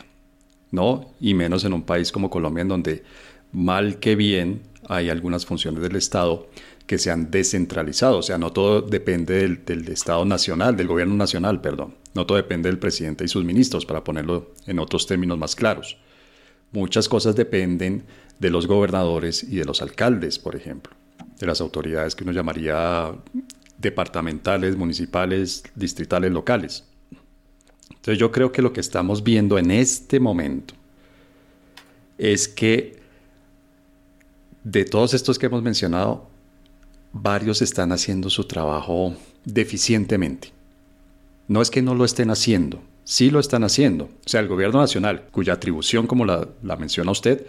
[0.71, 1.13] ¿no?
[1.19, 3.03] Y menos en un país como Colombia, en donde
[3.51, 6.47] mal que bien hay algunas funciones del Estado
[6.85, 8.17] que se han descentralizado.
[8.17, 11.95] O sea, no todo depende del, Estado nacional, del gobierno nacional, perdón.
[12.13, 15.97] No todo depende del presidente y sus ministros, para ponerlo en otros términos más claros.
[16.71, 18.03] Muchas cosas dependen
[18.43, 20.93] de los gobernadores y de los alcaldes, por ejemplo,
[21.39, 23.11] de las autoridades que uno llamaría
[23.77, 26.83] departamentales, municipales, distritales, locales.
[27.89, 30.73] Entonces yo creo que lo que estamos viendo en este momento
[32.17, 33.01] es que
[34.65, 36.27] de todos estos que hemos mencionado,
[37.13, 40.51] varios están haciendo su trabajo deficientemente.
[41.47, 44.05] No es que no lo estén haciendo, sí lo están haciendo.
[44.05, 47.45] O sea, el gobierno nacional, cuya atribución, como la, menciona usted,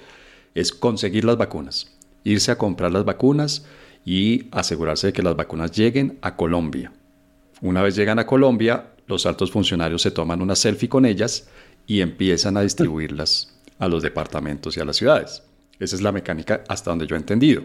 [0.55, 3.67] es conseguir las vacunas, irse a comprar las vacunas
[4.05, 6.93] y asegurarse de que las vacunas lleguen a Colombia.
[7.61, 11.49] Una vez llegan a Colombia, los altos funcionarios se toman una selfie con ellas
[11.87, 15.43] y empiezan a distribuirlas a los departamentos y a las ciudades.
[15.79, 17.63] Esa es la mecánica hasta donde yo he entendido.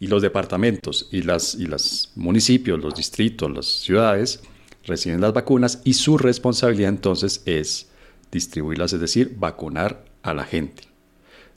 [0.00, 4.40] Y los departamentos y las y los municipios, los distritos, las ciudades
[4.84, 7.88] reciben las vacunas y su responsabilidad entonces es
[8.32, 10.91] distribuirlas, es decir, vacunar a la gente.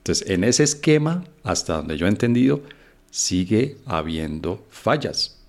[0.06, 2.62] Entonces, en ese esquema, hasta donde yo he entendido,
[3.10, 5.40] sigue habiendo fallas.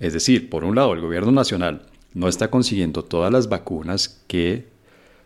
[0.00, 1.82] Es decir, por un lado, el gobierno nacional
[2.14, 4.64] no está consiguiendo todas las vacunas que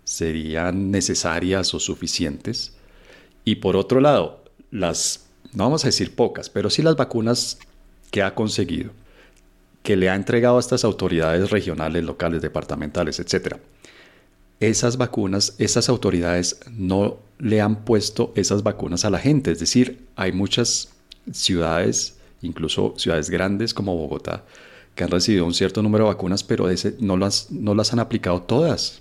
[0.02, 2.72] serían necesarias o suficientes.
[3.44, 7.60] Y por otro lado, las, no vamos a decir pocas, pero sí las vacunas
[8.10, 8.90] que ha conseguido,
[9.84, 13.58] que le ha entregado a estas autoridades regionales, locales, departamentales, etc.
[14.60, 19.50] Esas vacunas, esas autoridades no le han puesto esas vacunas a la gente.
[19.50, 20.90] Es decir, hay muchas
[21.32, 24.44] ciudades, incluso ciudades grandes como Bogotá,
[24.94, 28.00] que han recibido un cierto número de vacunas, pero ese, no, las, no las han
[28.00, 29.00] aplicado todas.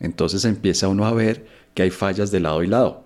[0.00, 3.04] Entonces empieza uno a ver que hay fallas de lado y lado.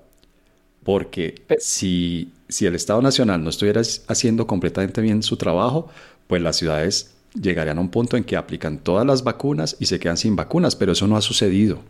[0.83, 5.89] Porque si, si el Estado Nacional no estuviera haciendo completamente bien su trabajo,
[6.27, 9.99] pues las ciudades llegarían a un punto en que aplican todas las vacunas y se
[9.99, 11.81] quedan sin vacunas, pero eso no ha sucedido.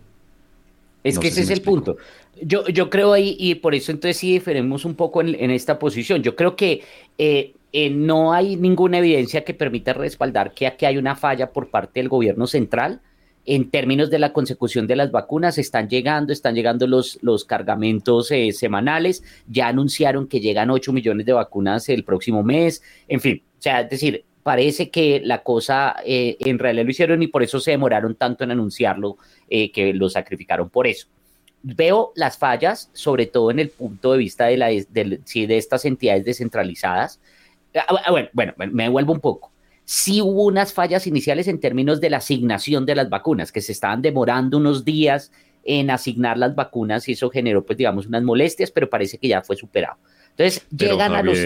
[1.02, 1.98] Es que ese es el punto.
[2.40, 6.22] Yo, yo creo ahí, y por eso entonces sí diferimos un poco en, esta posición.
[6.22, 6.82] Yo creo que
[7.18, 11.68] eh, eh, no hay ninguna evidencia que permita respaldar que aquí hay una falla por
[11.68, 13.02] parte del gobierno central
[13.44, 15.58] en términos de la consecución de las vacunas.
[15.58, 19.22] Están llegando, están llegando los, los cargamentos eh, semanales.
[19.46, 22.82] Ya anunciaron que llegan 8 millones de vacunas el próximo mes.
[23.08, 27.28] En fin, o sea, es decir, parece que la cosa en realidad lo hicieron y
[27.28, 29.16] por eso se demoraron tanto en anunciarlo
[29.48, 31.08] eh, que lo sacrificaron por eso.
[31.62, 36.26] Veo las fallas, sobre todo en el punto de vista de, la, de, estas entidades
[36.26, 37.20] descentralizadas.
[37.74, 39.50] Ah, ah, bueno, bueno, me devuelvo un poco.
[39.86, 43.72] Sí hubo unas fallas iniciales en términos de la asignación de las vacunas, que se
[43.72, 45.32] estaban demorando unos días
[45.64, 49.40] en asignar las vacunas y eso generó, pues, digamos, unas molestias, pero parece que ya
[49.40, 49.96] fue superado.
[50.36, 51.38] Entonces, llegan a los...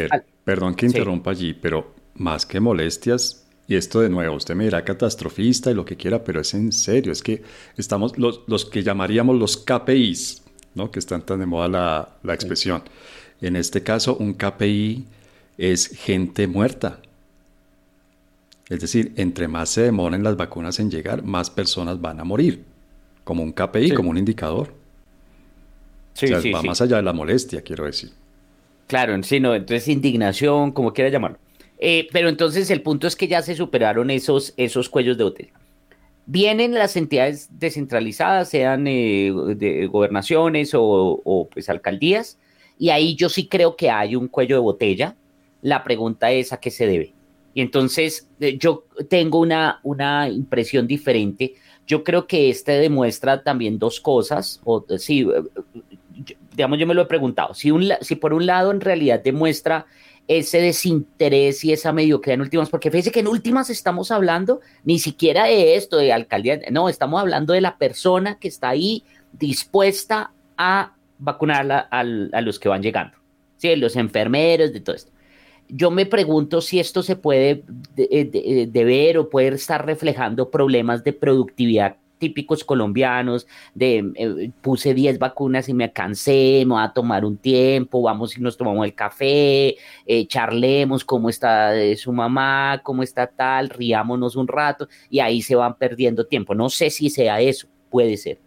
[0.42, 4.82] Perdón que interrumpa allí, pero más que molestias, y esto de nuevo, usted me dirá
[4.82, 7.42] catastrofista y lo que quiera, pero es en serio, es que
[7.76, 10.42] estamos los, los que llamaríamos los KPIs,
[10.74, 10.90] ¿no?
[10.90, 12.82] que están tan de moda la, la expresión.
[13.42, 15.04] En este caso, un KPI
[15.58, 17.00] es gente muerta.
[18.70, 22.64] Es decir, entre más se demoren las vacunas en llegar, más personas van a morir.
[23.22, 24.72] Como un KPI, como un indicador.
[26.14, 28.12] Sí, o sea, va más allá de la molestia, quiero decir.
[28.86, 31.38] Claro, en sí, no, entonces indignación, como quiera llamarlo.
[31.78, 35.48] Eh, pero entonces el punto es que ya se superaron esos, esos cuellos de hotel.
[36.26, 39.30] Vienen las entidades descentralizadas, sean eh,
[39.90, 42.36] gobernaciones o, pues alcaldías,
[42.78, 45.16] y ahí yo sí creo que hay un cuello de botella.
[45.62, 47.14] La pregunta es a qué se debe.
[47.54, 51.54] Y entonces eh, yo tengo una, una impresión diferente.
[51.86, 54.60] Yo creo que este demuestra también dos cosas.
[54.64, 55.26] O, sí,
[56.52, 57.54] digamos, yo me lo he preguntado.
[57.54, 59.86] Si, un, si por un lado en realidad demuestra
[60.28, 64.98] ese desinterés y esa mediocridad en últimas, porque fíjese que en últimas estamos hablando ni
[64.98, 70.32] siquiera de esto, de alcaldía, no, estamos hablando de la persona que está ahí dispuesta
[70.58, 73.16] a vacunar a, los que van llegando.
[73.56, 73.74] ¿sí?
[73.76, 75.10] los enfermeros, de todo esto.
[75.68, 77.64] Yo me pregunto si esto se puede
[77.94, 85.68] deber o puede estar reflejando problemas de productividad típicos colombianos de eh, puse 10 vacunas
[85.68, 89.76] y me cansé, me voy a tomar un tiempo, vamos y nos tomamos el café,
[90.06, 95.42] eh, charlemos cómo está eh, su mamá, cómo está tal, riámonos un rato y ahí
[95.42, 96.54] se van perdiendo tiempo.
[96.54, 98.38] No sé si sea eso, puede ser.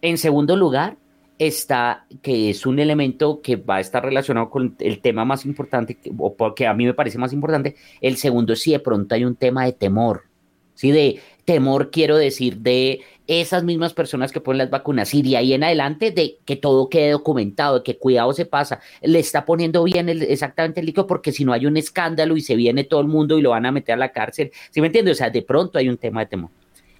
[0.00, 0.96] En segundo lugar,
[1.38, 5.98] está, que es un elemento que va a estar relacionado con el tema más importante,
[6.18, 7.76] o porque a mí me parece más importante.
[8.00, 10.24] El segundo si de pronto hay un tema de temor,
[10.74, 10.90] ¿sí?
[10.90, 15.54] De temor, quiero decir, de esas mismas personas que ponen las vacunas y de ahí
[15.54, 19.82] en adelante de que todo quede documentado, de que cuidado se pasa, le está poniendo
[19.84, 23.08] bien exactamente el líquido porque si no hay un escándalo y se viene todo el
[23.08, 25.12] mundo y lo van a meter a la cárcel, ¿sí me entiendes?
[25.12, 26.50] O sea, de pronto hay un tema de temor.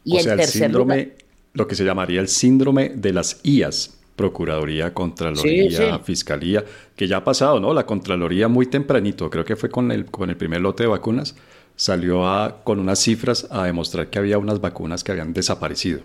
[0.02, 1.12] Y o sea, el síndrome,
[1.52, 7.24] lo que se llamaría el síndrome de las IAS, Procuraduría, Contraloría, Fiscalía, que ya ha
[7.24, 7.74] pasado, ¿no?
[7.74, 11.34] La Contraloría muy tempranito, creo que fue con el, con el primer lote de vacunas,
[11.76, 16.00] salió a, con unas cifras a demostrar que había unas vacunas que habían desaparecido.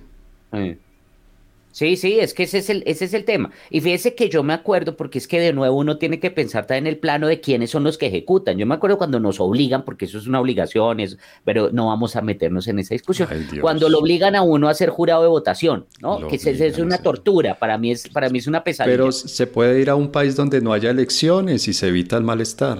[1.71, 3.51] Sí, sí, es que ese es, el, ese es el tema.
[3.69, 6.65] Y fíjese que yo me acuerdo, porque es que de nuevo uno tiene que pensar
[6.65, 8.57] también en el plano de quiénes son los que ejecutan.
[8.57, 10.97] Yo me acuerdo cuando nos obligan, porque eso es una obligación,
[11.45, 13.29] pero no vamos a meternos en esa discusión.
[13.61, 16.27] cuando lo obligan a uno a ser jurado de votación, ¿no?
[16.27, 18.97] que es, una tortura, para mí es, para mí es una pesadilla.
[18.97, 22.23] Pero se puede ir a un país donde no haya elecciones y se evita el
[22.23, 22.79] malestar.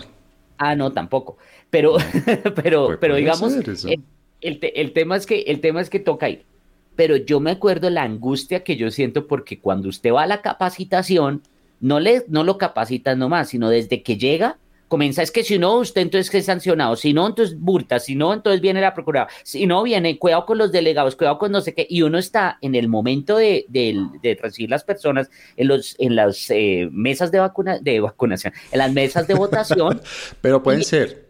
[0.58, 1.38] Ah, no, tampoco.
[1.70, 1.98] Pero,
[2.56, 3.54] pero, pero digamos,
[4.42, 6.44] el, tema es que, el tema es que toca ahí.
[6.96, 10.42] Pero yo me acuerdo la angustia que yo siento porque cuando usted va a la
[10.42, 11.44] capacitación,
[11.80, 14.58] no, le, no lo capacitan nomás, sino desde que llega,
[14.90, 18.34] comienza, es que si no, usted entonces es sancionado, si no, entonces burta, si no,
[18.34, 21.74] entonces viene la procuradora, si no, viene, cuidado con los delegados, cuidado con no sé
[21.74, 23.66] qué, y uno está en el momento de,
[24.42, 28.92] recibir las personas en, los, en las eh, mesas de, vacuna, de vacunación, en las
[28.92, 30.02] mesas de votación.
[30.42, 31.29] Pero pueden ser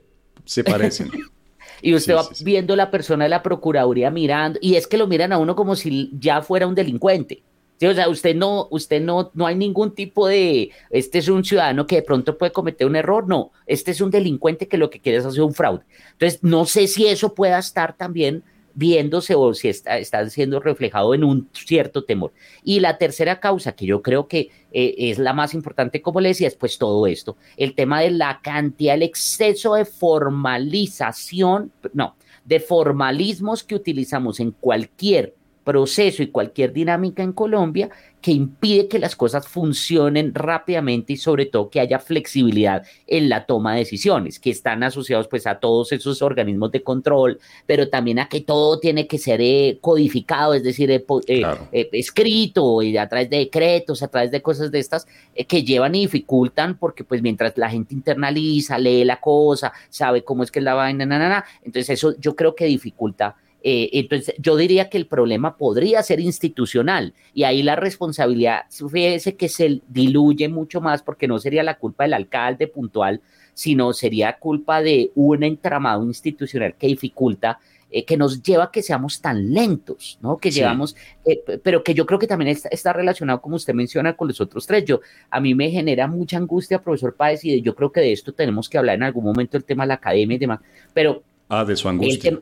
[0.49, 1.11] se parecen.
[1.81, 5.31] y usted va viendo la persona de la Procuraduría mirando, y es que lo miran
[5.31, 7.43] a uno como si ya fuera un delincuente.
[7.81, 11.85] O sea, usted no, usted no, no hay ningún tipo de, este es un ciudadano
[11.87, 14.99] que de pronto puede cometer un error, no, este es un delincuente que lo que
[14.99, 15.85] quiere es hacer un fraude.
[16.13, 18.43] Entonces, no sé si eso pueda estar también
[18.79, 22.31] viéndose o si está, siendo reflejado en un cierto temor.
[22.63, 26.29] Y la tercera causa, que yo creo que eh, es la más importante, como le
[26.29, 32.15] decía, es pues todo esto, el tema de la cantidad, el exceso de formalización, no,
[32.45, 35.35] de formalismos que utilizamos en cualquier
[35.69, 37.91] proceso y cualquier dinámica en Colombia
[38.23, 43.45] que impide que las cosas funcionen rápidamente y sobre todo que haya flexibilidad en la
[43.45, 48.17] toma de decisiones, que están asociados pues a todos esos organismos de control, pero también
[48.17, 53.07] a que todo tiene que ser eh, codificado, es decir, eh, eh, escrito y a
[53.07, 55.05] través de decretos, a través de cosas de estas
[55.47, 60.41] que llevan y dificultan porque pues mientras la gente internaliza, lee la cosa, sabe cómo
[60.41, 64.55] es que es la vaina, na, entonces eso yo creo que dificulta eh, entonces, yo
[64.55, 70.47] diría que el problema podría ser institucional y ahí la responsabilidad, fíjese que se diluye
[70.47, 73.21] mucho más porque no sería la culpa del alcalde puntual,
[73.53, 77.59] sino sería culpa de un entramado institucional que dificulta,
[77.91, 80.37] eh, que nos lleva a que seamos tan lentos, ¿no?
[80.37, 80.95] Que llevamos,
[81.25, 84.65] eh, pero que yo creo que también está, relacionado, como usted menciona, con los otros
[84.65, 84.85] tres.
[84.85, 88.31] Yo, a mí me genera mucha angustia, profesor Páez, y yo creo que de esto
[88.31, 90.59] tenemos que hablar en algún momento, el tema de la academia y demás,
[90.93, 91.23] pero...
[91.49, 92.39] Ah, de su angustia.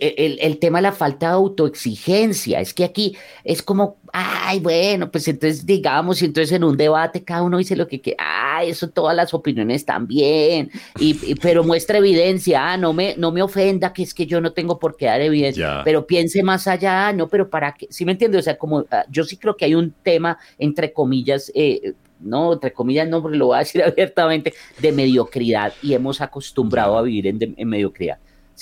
[0.00, 5.26] El, tema de la falta de autoexigencia, es que aquí es como, ay, bueno, pues
[5.28, 8.90] entonces digamos, y entonces en un debate cada uno dice lo que quiere, ay, eso
[8.90, 14.02] todas las opiniones también, y, pero muestra evidencia, ah, no me, no me ofenda que
[14.02, 17.48] es que yo no tengo por qué dar evidencia, pero piense más allá, no, pero
[17.48, 18.38] para qué, ¿sí me entiende?
[18.38, 22.52] O sea, como ah, yo sí creo que hay un tema, entre comillas, eh, no,
[22.52, 27.02] entre comillas, no, porque lo voy a decir abiertamente, de mediocridad, y hemos acostumbrado a
[27.02, 28.18] vivir en mediocridad.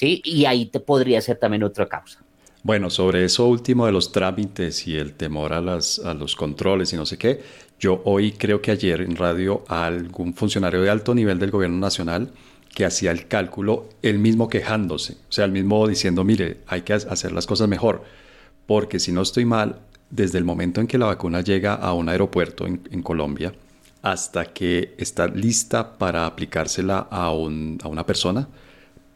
[0.06, 2.20] Y ahí te podría ser también otra causa.
[2.62, 6.92] Bueno, sobre eso último de los trámites y el temor a, las, a los controles
[6.92, 7.40] y no sé qué,
[7.78, 11.78] yo hoy creo que ayer en radio a algún funcionario de alto nivel del gobierno
[11.78, 12.30] nacional
[12.74, 16.92] que hacía el cálculo, el mismo quejándose, o sea, el mismo diciendo, mire, hay que
[16.92, 18.04] hacer las cosas mejor,
[18.66, 22.08] porque si no estoy mal, desde el momento en que la vacuna llega a un
[22.08, 23.54] aeropuerto en, en Colombia,
[24.02, 28.48] hasta que está lista para aplicársela a, un, a una persona,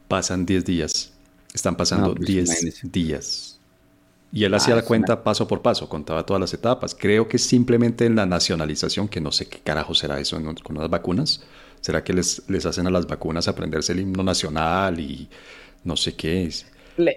[0.08, 1.12] pasan 10 días.
[1.52, 3.60] Están pasando 10 pues, días.
[4.32, 6.96] Y él hacía ah, la cuenta paso por paso, contaba todas las etapas.
[6.98, 10.90] Creo que simplemente en la nacionalización, que no sé qué carajo será eso con las
[10.90, 11.42] vacunas.
[11.80, 15.28] ¿Será que les, les hacen a las vacunas aprenderse el himno nacional y
[15.84, 16.46] no sé qué?
[16.46, 16.66] es?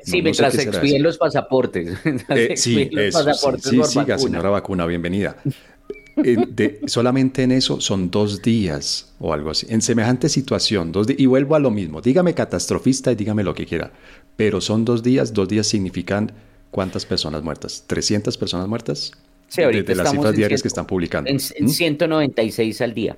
[0.03, 1.97] sí, mientras se expiden los pasaportes.
[2.29, 3.23] Eh, sí, eso,
[3.57, 5.37] sí, sí, siga, señora vacuna, bienvenida.
[6.87, 9.67] Solamente en eso son dos días o algo así.
[9.69, 12.01] En semejante situación, dos y vuelvo a lo mismo.
[12.01, 13.91] Dígame catastrofista y dígame lo que quiera.
[14.35, 16.31] Pero son dos días, dos días significan
[16.71, 17.83] ¿cuántas personas muertas?
[17.87, 19.11] ¿300 personas muertas?
[19.47, 21.29] Sí, ahorita de, las cifras diarias que están publicando.
[21.29, 22.83] En, 196 ¿Mm?
[22.83, 23.17] al día.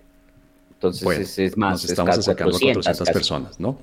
[0.75, 1.73] Entonces es, más.
[1.73, 3.79] Nos estamos acercando a 400 personas, ¿no?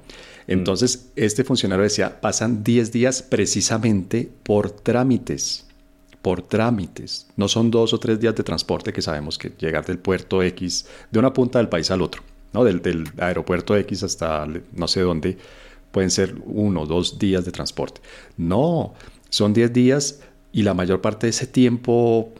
[0.46, 5.65] Entonces, este funcionario decía, pasan 10 días precisamente por trámites,
[6.27, 7.29] por trámites.
[7.37, 10.85] No son dos o tres días de transporte que sabemos que llegar del puerto X,
[11.12, 12.20] de una punta del país al otro,
[12.53, 12.64] ¿no?
[12.64, 15.39] Del, del aeropuerto X hasta no sé dónde,
[15.93, 18.01] pueden ser uno o dos días de transporte.
[18.37, 18.95] No,
[19.29, 20.18] son 10 días
[20.51, 22.33] y la mayor parte de ese tiempo,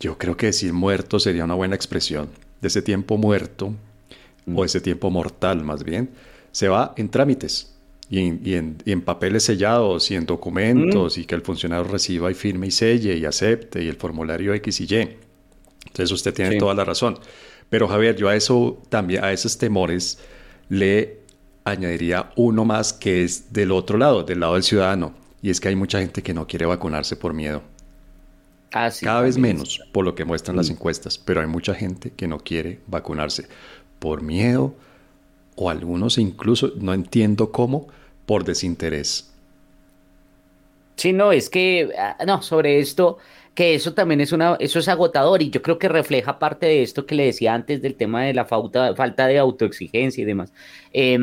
[0.00, 2.30] yo creo que decir muerto sería una buena expresión,
[2.62, 3.74] de ese tiempo muerto,
[4.50, 6.08] o ese tiempo mortal más bien,
[6.52, 7.75] se va en trámites
[8.08, 11.20] y en, papeles sellados y en documentos mm.
[11.20, 14.80] y que el funcionario reciba y firme y selle y acepte y el formulario X
[14.80, 15.08] y Y.
[15.86, 17.18] Entonces usted tiene toda la razón.
[17.68, 20.18] Pero Javier, yo a eso también, a esos temores
[20.68, 21.20] le
[21.64, 25.14] añadiría uno más que es del otro lado, del lado del ciudadano.
[25.42, 27.62] Y es que hay mucha gente que no quiere vacunarse por miedo.
[28.72, 30.72] Ah, Cada vez menos, por lo que muestran las mm.
[30.72, 33.48] encuestas, pero hay mucha gente que no quiere vacunarse
[33.98, 34.74] por miedo
[35.56, 37.88] o algunos incluso, no entiendo cómo,
[38.26, 39.32] por desinterés.
[40.96, 43.18] Sí, no, es que, ah, no, sobre esto,
[43.54, 46.82] que eso también es una, eso es agotador y yo creo que refleja parte de
[46.82, 50.52] esto que le decía antes del tema de la falta, falta de autoexigencia y demás.
[50.92, 51.18] Eh,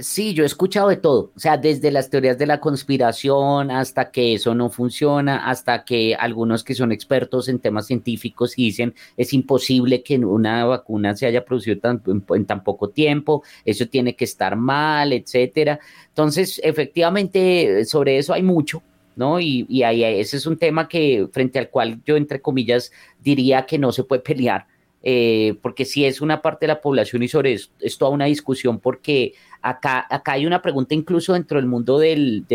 [0.00, 4.10] Sí, yo he escuchado de todo, o sea, desde las teorías de la conspiración hasta
[4.12, 9.32] que eso no funciona, hasta que algunos que son expertos en temas científicos dicen es
[9.32, 14.54] imposible que una vacuna se haya producido en, tan poco tiempo, eso tiene que estar
[14.56, 15.80] mal, etcétera.
[16.08, 18.82] Entonces, efectivamente, sobre eso hay mucho,
[19.16, 19.40] ¿no?
[19.40, 23.66] Y, y ahí, ese es un tema que frente al cual yo, entre comillas, diría
[23.66, 24.66] que no se puede pelear.
[25.02, 28.24] Eh, porque si es una parte de la población y sobre esto es toda una
[28.24, 32.46] discusión porque Acá, acá hay una pregunta incluso dentro del mundo del,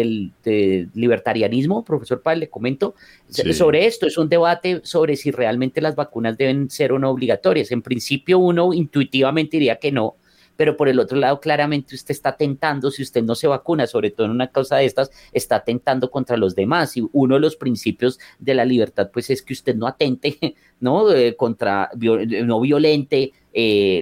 [0.93, 2.95] libertarianismo, profesor Paz, le comento,
[3.27, 4.07] sobre esto.
[4.07, 7.71] Es un debate sobre si realmente las vacunas deben ser o no obligatorias.
[7.71, 10.15] En principio uno intuitivamente diría que no,
[10.55, 14.11] pero por el otro lado, claramente usted está tentando, si usted no se vacuna, sobre
[14.11, 16.95] todo en una causa de estas, está atentando contra los demás.
[16.97, 20.37] Y uno de los principios de la libertad, pues es que usted no atente,
[20.79, 21.11] ¿no?
[21.11, 24.01] Eh, contra, no violente eh,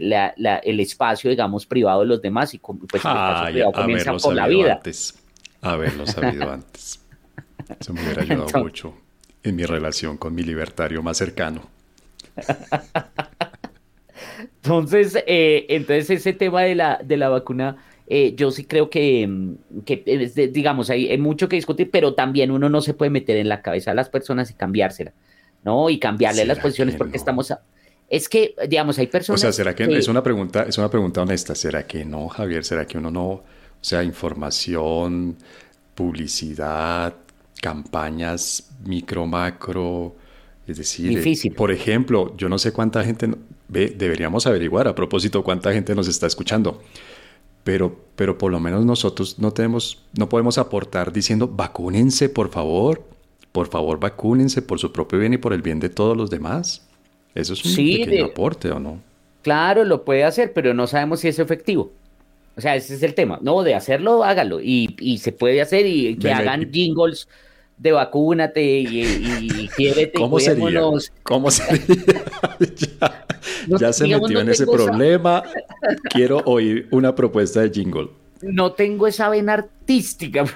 [0.64, 4.74] el espacio, digamos, privado de los demás y pues el privado comienza por la vida.
[4.74, 5.16] Antes.
[5.62, 7.02] Haberlo sabido antes.
[7.80, 8.94] Eso me hubiera ayudado mucho
[9.44, 11.62] en mi relación con mi libertario más cercano.
[14.40, 19.30] Entonces, eh, entonces ese tema de la, de la vacuna, eh, yo sí creo que,
[20.52, 23.92] digamos, hay, mucho que discutir, pero también uno no se puede meter en la cabeza
[23.92, 25.14] a las personas y cambiársela,
[25.64, 25.90] ¿no?
[25.90, 27.54] Y cambiarle las posiciones porque estamos...
[28.10, 29.40] es que, digamos, hay personas...
[29.40, 31.56] O sea, ¿será que, es una pregunta, es una pregunta honesta?
[31.56, 32.64] ¿Será que no, Javier?
[32.64, 33.44] ¿Será que uno no, o
[33.80, 35.38] sea, información,
[35.96, 37.16] publicidad,
[37.62, 40.16] campañas micro, macro,
[40.68, 43.30] es decir, por ejemplo, yo no sé cuánta gente
[43.72, 46.82] ve, deberíamos averiguar a propósito cuánta gente nos está escuchando.
[47.64, 53.04] Pero, pero por lo menos nosotros no tenemos, no podemos aportar diciendo vacúnense, por favor,
[53.52, 56.88] por favor, vacúnense por su propio bien y por el bien de todos los demás.
[57.34, 59.00] Eso es un pequeño aporte, ¿o no?
[59.42, 61.92] Claro, lo puede hacer, pero no sabemos si es efectivo.
[62.58, 63.40] O sea, ese es el tema.
[63.42, 64.60] No, de hacerlo, hágalo.
[64.60, 67.28] Y, y se puede hacer y que hagan jingles
[67.82, 70.82] de vacúnate y, y, y ¿Cómo sería?
[71.24, 71.96] ¿Cómo sería?
[73.80, 75.42] ya, se metió en ese problema.
[76.12, 78.10] Quiero oír una propuesta de jingle.
[78.44, 80.42] No tengo esa vena artística,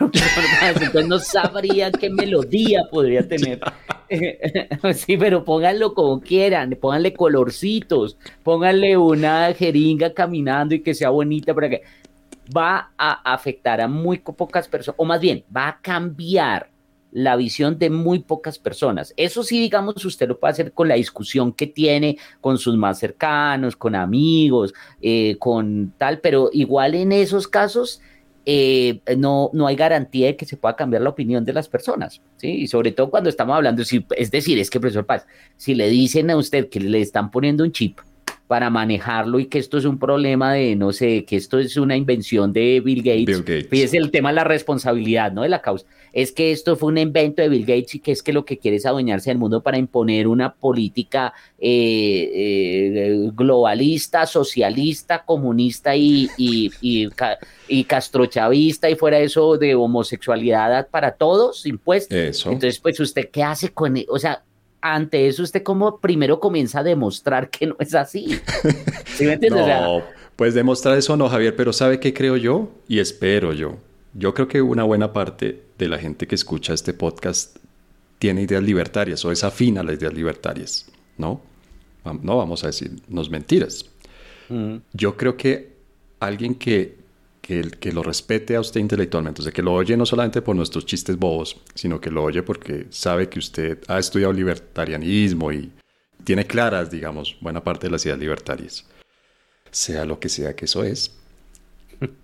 [0.62, 3.60] entonces no sabría qué melodía podría tener.
[4.94, 11.54] sí, pero pónganlo como quieran, pónganle colorcitos, pónganle una jeringa caminando y que sea bonita
[11.56, 11.84] para que
[12.56, 16.75] va a afectar a muy pocas personas, o más bien, va a cambiar
[17.16, 19.14] la visión de muy pocas personas.
[19.16, 23.00] Eso sí, digamos, usted lo puede hacer con la discusión que tiene con sus más
[23.00, 28.02] cercanos, con amigos, eh, con tal, pero igual en esos casos
[28.46, 32.22] eh, no, no hay garantía de que se pueda cambiar la opinión de las personas,
[32.36, 32.50] ¿sí?
[32.50, 35.88] Y sobre todo cuando estamos hablando, si, es decir, es que, profesor Paz, si le
[35.88, 37.98] dicen a usted que le están poniendo un chip,
[38.48, 41.98] para manejarlo y que esto es un problema de, no sé, que esto es una
[41.98, 43.26] invención de Bill Gates.
[43.26, 43.68] Bill Gates.
[43.70, 45.42] Fíjese el tema de la responsabilidad, ¿no?
[45.42, 45.86] De la causa.
[46.14, 48.58] Es que esto fue un invento de Bill Gates y que es que lo que
[48.58, 56.30] quiere es adueñarse del mundo para imponer una política eh, eh, globalista, socialista, comunista y,
[56.38, 56.72] y,
[57.68, 62.16] y, castrochavista y fuera eso de homosexualidad para todos impuestos.
[62.16, 62.52] Eso.
[62.52, 64.06] Entonces, pues, ¿usted qué hace con, e-?
[64.08, 64.44] o sea,
[64.94, 68.40] ante eso usted como primero comienza a demostrar que no es así.
[69.16, 69.68] ¿Sí me entiendes?
[69.82, 70.04] no,
[70.36, 72.70] pues demostrar eso no, Javier, pero ¿sabe qué creo yo?
[72.88, 73.78] Y espero yo.
[74.14, 77.58] Yo creo que una buena parte de la gente que escucha este podcast
[78.20, 80.86] tiene ideas libertarias o es afín a las ideas libertarias,
[81.18, 81.42] ¿no?
[82.04, 83.86] No vamos a decirnos mentiras.
[84.50, 84.76] Mm.
[84.94, 85.74] Yo creo que
[86.20, 86.98] alguien que,
[87.46, 90.84] que, lo respete a usted intelectualmente, o sea, que lo oye no solamente por nuestros
[90.84, 95.72] chistes bobos, sino que lo oye porque sabe que usted ha estudiado libertarianismo y
[96.24, 98.86] tiene claras, digamos, buena parte de las ideas libertarias,
[99.70, 101.12] sea lo que sea que eso es.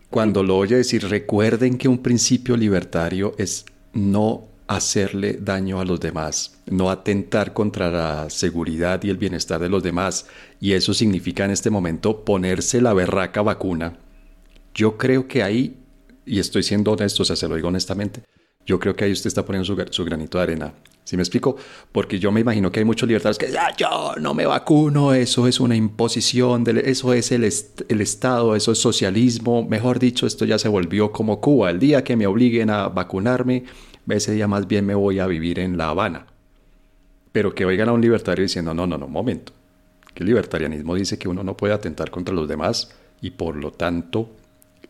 [0.09, 5.99] Cuando lo oye decir, recuerden que un principio libertario es no hacerle daño a los
[5.99, 10.25] demás, no atentar contra la seguridad y el bienestar de los demás.
[10.59, 13.99] Y eso significa en este momento ponerse la berraca vacuna.
[14.73, 15.77] Yo creo que ahí,
[16.25, 18.23] y estoy siendo honesto, o sea, se lo digo honestamente,
[18.65, 20.73] yo creo que ahí usted está poniendo su, granito de arena.
[21.03, 21.57] ¿Sí me explico?
[21.91, 25.47] Porque yo me imagino que hay muchos libertarios que ah, yo no me vacuno, eso
[25.47, 29.65] es una imposición, eso es el, el Estado, eso es socialismo.
[29.67, 31.71] Mejor dicho, esto ya se volvió como Cuba.
[31.71, 33.65] El día que me obliguen a vacunarme,
[34.07, 36.27] ese día más bien me voy a vivir en La Habana.
[37.31, 39.53] Pero que oigan a un libertario diciendo, no, no, no, momento.
[40.13, 42.91] Que el libertarianismo dice que uno no puede atentar contra los demás
[43.21, 44.29] y por lo tanto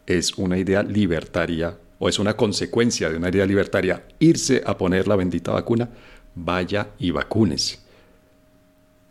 [0.06, 5.08] es una idea libertaria o es una consecuencia de una idea libertaria irse a poner
[5.08, 5.89] la bendita vacuna,
[6.36, 7.80] vaya y vacúnese.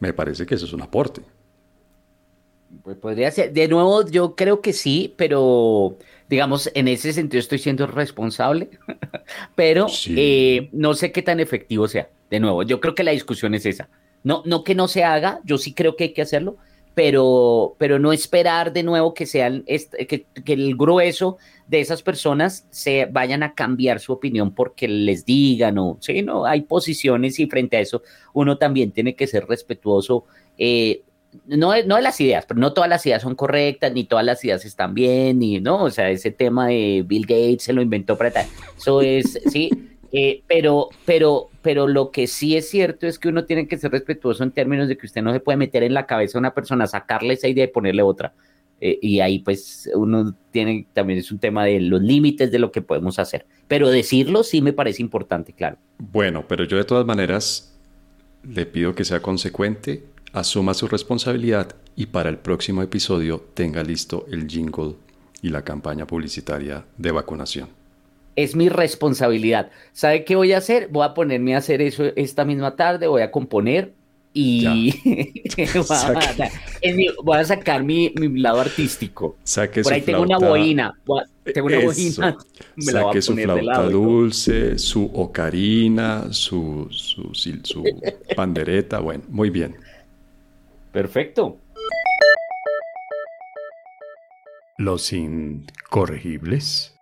[0.01, 1.23] Me parece que eso es un aporte.
[2.83, 3.53] Pues podría ser.
[3.53, 8.71] De nuevo, yo creo que sí, pero digamos, en ese sentido estoy siendo responsable,
[9.55, 12.09] pero eh, no sé qué tan efectivo sea.
[12.31, 13.89] De nuevo, yo creo que la discusión es esa.
[14.23, 16.57] No, no que no se haga, yo sí creo que hay que hacerlo,
[17.01, 22.67] pero, pero no esperar de nuevo que sean que, que, el grueso de esas personas
[22.69, 27.47] se vayan a cambiar su opinión porque les digan o sí, no, hay posiciones y
[27.47, 28.03] frente a eso
[28.35, 30.27] uno también tiene que ser respetuoso.
[30.59, 31.01] Eh,
[31.47, 34.45] no, no de las ideas, pero no todas las ideas son correctas, ni todas las
[34.45, 35.85] ideas están bien, ni, ¿no?
[35.85, 38.47] O sea, ese tema de Bill Gates se lo inventó para tal.
[38.77, 39.71] Eso es, sí,
[40.13, 43.93] eh, pero, pero, pero lo que sí es cierto es que uno tiene que ser
[43.93, 46.55] respetuoso en términos de que usted no se puede meter en la cabeza a una
[46.55, 48.33] persona, sacarle esa idea y ponerle otra.
[48.81, 52.73] Eh, y ahí pues uno tiene, también es un tema de los límites de lo
[52.73, 53.47] que podemos hacer.
[53.69, 55.77] Pero decirlo sí me parece importante, claro.
[55.99, 57.79] Bueno, pero yo de todas maneras
[58.43, 64.27] le pido que sea consecuente asuma su responsabilidad y para el próximo episodio tenga listo
[64.31, 64.95] el jingle
[65.43, 67.80] y la campaña publicitaria de vacunación.
[68.37, 69.71] Es mi responsabilidad.
[69.93, 70.89] ¿Sabe qué voy a hacer?
[70.89, 73.93] Voy a ponerme a hacer eso esta misma tarde, voy a componer
[74.33, 74.95] y
[77.23, 79.37] voy, a, sacar mi, lado artístico.
[79.83, 80.95] Por ahí tengo una boina.
[81.53, 82.37] Tengo una boina.
[82.79, 87.85] Saque su flauta dulce, su ocarina, su, su, su
[88.37, 89.01] pandereta.
[89.01, 89.77] Bueno, muy bien.
[90.93, 91.59] Perfecto.
[94.79, 97.00] Los incorregibles.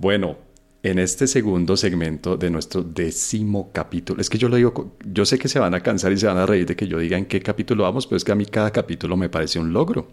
[0.00, 0.38] Bueno,
[0.82, 5.38] en este segundo segmento de nuestro décimo capítulo, es que yo lo digo, yo sé
[5.38, 7.26] que se van a cansar y se van a reír de que yo diga en
[7.26, 10.08] qué capítulo vamos, pero es que a mí cada capítulo me parece un logro.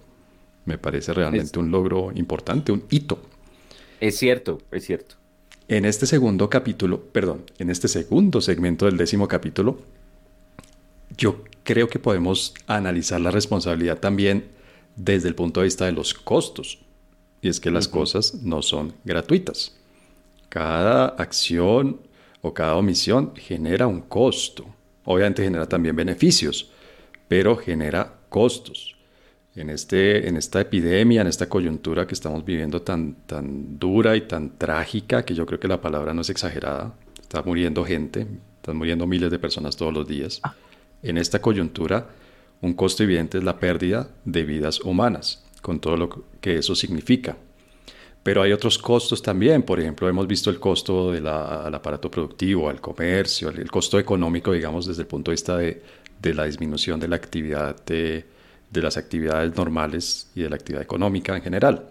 [0.66, 3.22] Me parece realmente un logro importante, un hito.
[4.02, 5.16] Es cierto, es cierto.
[5.70, 9.80] En este segundo capítulo, perdón, en este segundo segmento del décimo capítulo,
[11.16, 14.50] yo creo que podemos analizar la responsabilidad también
[14.98, 16.80] desde el punto de vista de los costos.
[17.48, 19.74] Y es que las cosas no son gratuitas.
[20.50, 22.02] Cada acción
[22.42, 24.66] o cada omisión genera un costo.
[25.06, 26.70] Obviamente genera también beneficios,
[27.30, 28.98] pero genera costos.
[29.56, 34.28] En, este, en esta epidemia, en esta coyuntura que estamos viviendo tan, tan dura y
[34.28, 38.28] tan trágica, que yo creo que la palabra no es exagerada, está muriendo gente,
[38.58, 40.42] están muriendo miles de personas todos los días.
[40.44, 40.54] Ah.
[41.02, 42.10] En esta coyuntura,
[42.60, 46.10] un costo evidente es la pérdida de vidas humanas, con todo lo
[46.42, 47.38] que eso significa.
[48.24, 52.82] Pero hay otros costos también, por ejemplo, hemos visto el costo del aparato productivo, al
[52.82, 55.82] comercio, el, costo económico, digamos, desde el punto de vista de,
[56.34, 58.26] la disminución de la actividad de,
[58.70, 61.90] de las actividades normales y de la actividad económica en general.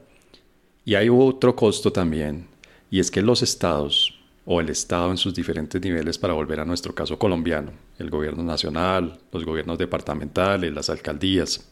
[0.84, 2.48] Y hay otro costo también,
[2.90, 6.64] y es que los estados o el Estado en sus diferentes niveles para volver a
[6.64, 11.68] nuestro caso colombiano, el gobierno nacional, los gobiernos departamentales, las alcaldías,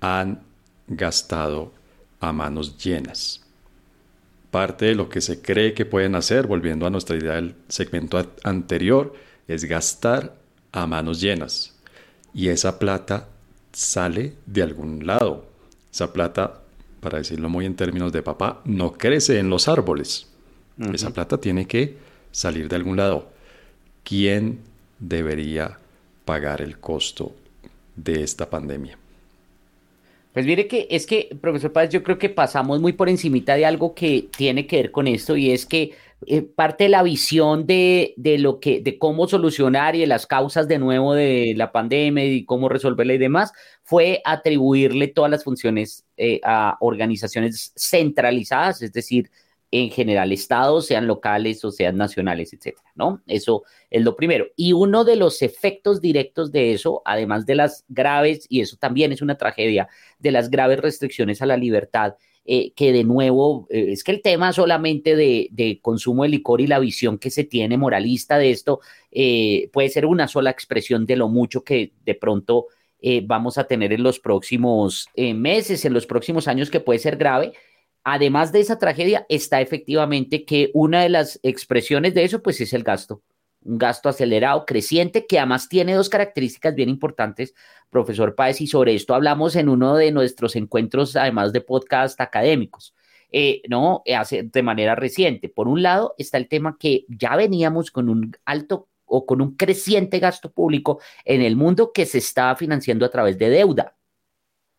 [0.00, 0.47] han
[0.88, 1.72] gastado
[2.20, 3.44] a manos llenas.
[4.50, 8.34] Parte de lo que se cree que pueden hacer, volviendo a nuestra idea del segmento
[8.44, 9.14] anterior,
[9.46, 10.34] es gastar
[10.72, 11.74] a manos llenas.
[12.32, 13.28] Y esa plata
[13.72, 15.46] sale de algún lado.
[15.92, 16.60] Esa plata,
[17.00, 20.28] para decirlo muy en términos de papá, no crece en los árboles
[20.92, 21.96] esa plata tiene que
[22.30, 23.30] salir de algún lado.
[24.04, 24.60] ¿Quién
[24.98, 25.78] debería
[26.24, 27.34] pagar el costo
[27.96, 28.96] de esta pandemia?
[30.38, 33.66] Pues mire que es que, profesor Páez, yo creo que pasamos muy por encimita de
[33.66, 35.96] algo que tiene que ver con esto y es que
[36.28, 40.28] eh, parte de la visión de, de, lo que, de cómo solucionar y de las
[40.28, 45.42] causas de nuevo de la pandemia y cómo resolverla y demás, fue atribuirle todas las
[45.42, 49.32] funciones eh, a organizaciones centralizadas, es decir,
[49.70, 53.22] en general estados, sean locales o sean nacionales, etcétera, ¿no?
[53.26, 54.46] Eso es lo primero.
[54.56, 59.12] Y uno de los efectos directos de eso, además de las graves, y eso también
[59.12, 59.88] es una tragedia,
[60.18, 62.14] de las graves restricciones a la libertad,
[62.50, 66.66] eh, que de nuevo, eh, es que el tema solamente de, consumo de licor y
[66.66, 68.80] la visión que se tiene moralista de esto
[69.12, 72.66] eh, puede ser una sola expresión de lo mucho que de pronto
[73.26, 77.52] vamos a tener en los próximos meses, en los próximos años, que puede ser grave
[78.04, 82.72] además de esa tragedia, está efectivamente que una de las expresiones de eso, pues es
[82.72, 83.22] el gasto.
[83.64, 87.54] Un gasto acelerado, creciente, que además tiene dos características bien importantes,
[87.90, 92.94] profesor Páez, y sobre esto hablamos en uno de nuestros encuentros, además de podcast académicos.
[93.30, 94.02] Eh, ¿no?
[94.16, 95.50] Hace, de manera reciente.
[95.50, 99.56] Por un lado está el tema que ya veníamos con un alto o con un
[99.56, 103.97] creciente gasto público en el mundo que se estaba financiando a través de deuda.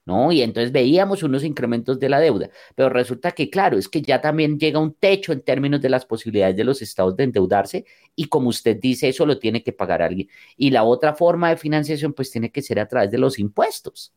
[0.10, 0.32] ¿No?
[0.32, 4.20] Y entonces veíamos unos incrementos de la deuda, pero resulta que, claro, es que ya
[4.20, 7.86] también llega un techo en términos de las posibilidades de los estados de endeudarse
[8.16, 10.28] y como usted dice, eso lo tiene que pagar alguien.
[10.58, 14.12] Y la otra forma de financiación, pues tiene que ser a través de los impuestos,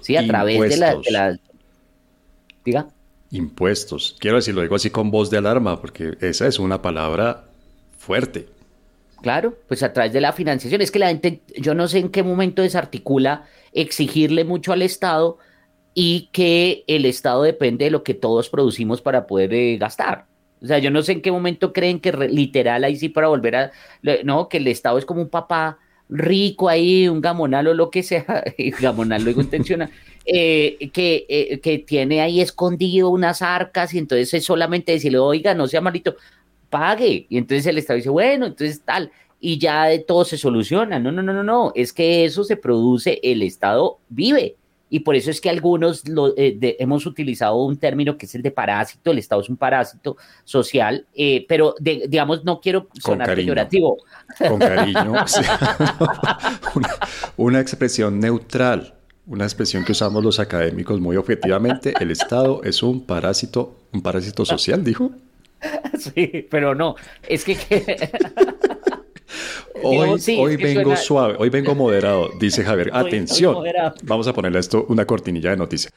[0.00, 0.16] ¿sí?
[0.16, 1.40] A través de la, de la...
[2.64, 2.88] Diga.
[3.30, 4.16] Impuestos.
[4.18, 7.44] Quiero decir, lo digo así con voz de alarma, porque esa es una palabra
[7.96, 8.48] fuerte.
[9.22, 10.82] Claro, pues a través de la financiación.
[10.82, 15.38] Es que la gente, yo no sé en qué momento desarticula exigirle mucho al Estado
[15.94, 20.26] y que el Estado depende de lo que todos producimos para poder eh, gastar.
[20.60, 23.56] O sea, yo no sé en qué momento creen que literal ahí sí para volver
[23.56, 23.72] a,
[24.24, 28.02] no, que el Estado es como un papá rico ahí, un gamonal o lo que
[28.02, 28.24] sea,
[28.80, 29.90] gamonal luego intenciona,
[30.24, 35.54] eh, que, eh, que tiene ahí escondido unas arcas y entonces es solamente decirle, oiga,
[35.54, 36.16] no sea malito,
[36.72, 37.26] pague.
[37.28, 40.98] Y entonces el Estado dice, bueno, entonces tal, y ya de todo se soluciona.
[40.98, 44.56] No, no, no, no, no, es que eso se produce, el Estado vive.
[44.88, 48.42] Y por eso es que algunos lo, eh, hemos utilizado un término que es el
[48.42, 53.98] de parásito, el Estado es un parásito social, eh, pero digamos, no quiero sonar peyorativo.
[54.48, 55.12] Con cariño.
[56.74, 56.90] una,
[57.36, 58.94] una expresión neutral
[59.26, 64.44] una expresión que usamos los académicos muy objetivamente, el Estado es un parásito, un parásito
[64.44, 65.12] social, dijo.
[65.98, 66.96] Sí, pero no,
[67.28, 67.56] es que...
[69.82, 72.90] hoy, vengo suave, hoy vengo moderado, dice Javier.
[72.92, 73.56] Atención,
[74.02, 75.90] vamos a ponerle esto una cortinilla de noticia.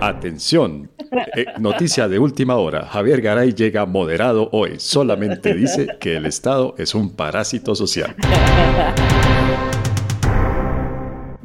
[0.00, 0.90] Atención,
[1.34, 2.86] eh, noticia de última hora.
[2.86, 4.78] Javier Garay llega moderado hoy.
[4.78, 8.14] Solamente dice que el Estado es un parásito social.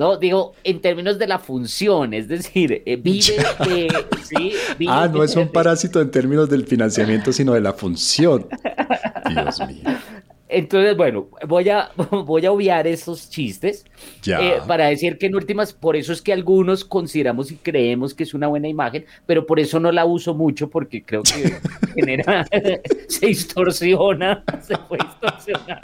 [0.02, 3.88] No, digo, en términos de la función, es decir, eh, vive de...
[4.24, 4.52] ¿sí?
[4.88, 8.47] ah, no es un parásito en términos del financiamiento, sino de la función.
[9.30, 9.84] Dios mío.
[10.49, 11.91] Entonces, bueno, voy a,
[12.26, 13.86] voy a obviar esos chistes
[14.26, 18.24] eh, para decir que en últimas, por eso es que algunos consideramos y creemos que
[18.24, 21.60] es una buena imagen, pero por eso no la uso mucho porque creo que
[21.93, 22.47] genera,
[23.08, 25.82] se distorsiona, se puede distorsionar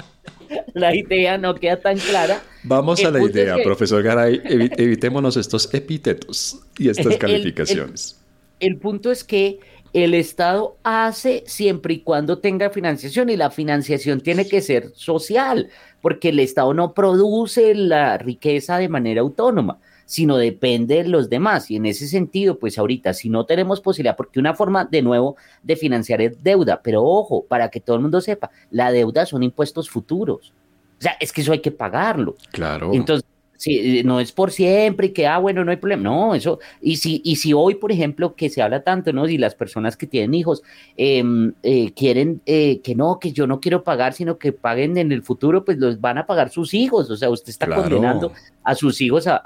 [0.74, 2.42] la idea no queda tan clara.
[2.64, 4.42] Vamos a la idea, profesor Garay.
[4.46, 8.20] evitémonos estos epítetos y estas calificaciones.
[8.60, 9.60] El, punto es que
[9.94, 15.70] el Estado hace siempre y cuando tenga financiación y la financiación tiene que ser social,
[16.02, 21.70] porque el Estado no produce la riqueza de manera autónoma sino depende de los demás.
[21.70, 25.36] Y en ese sentido, pues ahorita, si no tenemos posibilidad, porque una forma de nuevo
[25.62, 29.44] de financiar es deuda, pero ojo, para que todo el mundo sepa, la deuda son
[29.44, 30.54] impuestos futuros.
[30.98, 32.38] O sea, es que eso hay que pagarlo.
[32.52, 32.92] Claro.
[32.94, 33.28] Entonces,
[33.58, 36.04] Sí, no es por siempre y que, ah, bueno, no hay problema.
[36.04, 39.26] No, eso, y si, y si hoy, por ejemplo, que se habla tanto, ¿no?
[39.26, 40.62] Si las personas que tienen hijos
[40.96, 45.12] em, eh, quieren eh, que no, que yo no quiero pagar, sino que paguen en
[45.12, 47.10] el futuro, pues los van a pagar sus hijos.
[47.10, 48.32] O sea, usted está condenando
[48.64, 49.42] a sus hijos a,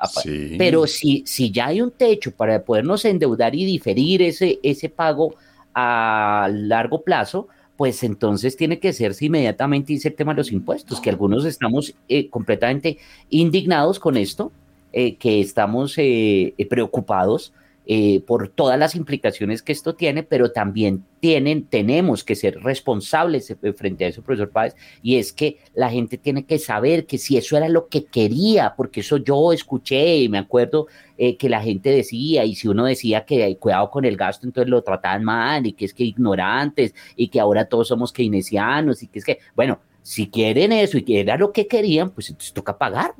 [0.58, 5.36] Pero si, si ya hay un techo para podernos endeudar y diferir ese, ese pago
[5.74, 7.48] a largo plazo,
[7.82, 12.30] pues entonces tiene que hacerse inmediatamente ese tema de los impuestos, que algunos estamos eh,
[12.30, 13.00] completamente
[13.32, 14.52] indignados con esto,
[14.94, 17.54] eh, que estamos eh, preocupados
[17.88, 23.56] eh, por todas las implicaciones que esto tiene, pero también tienen, tenemos que ser responsables
[23.76, 27.38] frente a eso, profesor Páez, y es que la gente tiene que saber que si
[27.38, 31.62] eso era lo que quería, porque eso yo escuché y me acuerdo eh, que la
[31.62, 35.66] gente decía, y si uno decía que cuidado con el gasto, entonces lo trataban mal,
[35.66, 39.40] y que es que ignorantes, y que ahora todos somos keynesianos, y que es que,
[39.56, 43.16] bueno, si quieren eso y que era lo que querían, pues entonces toca pagar.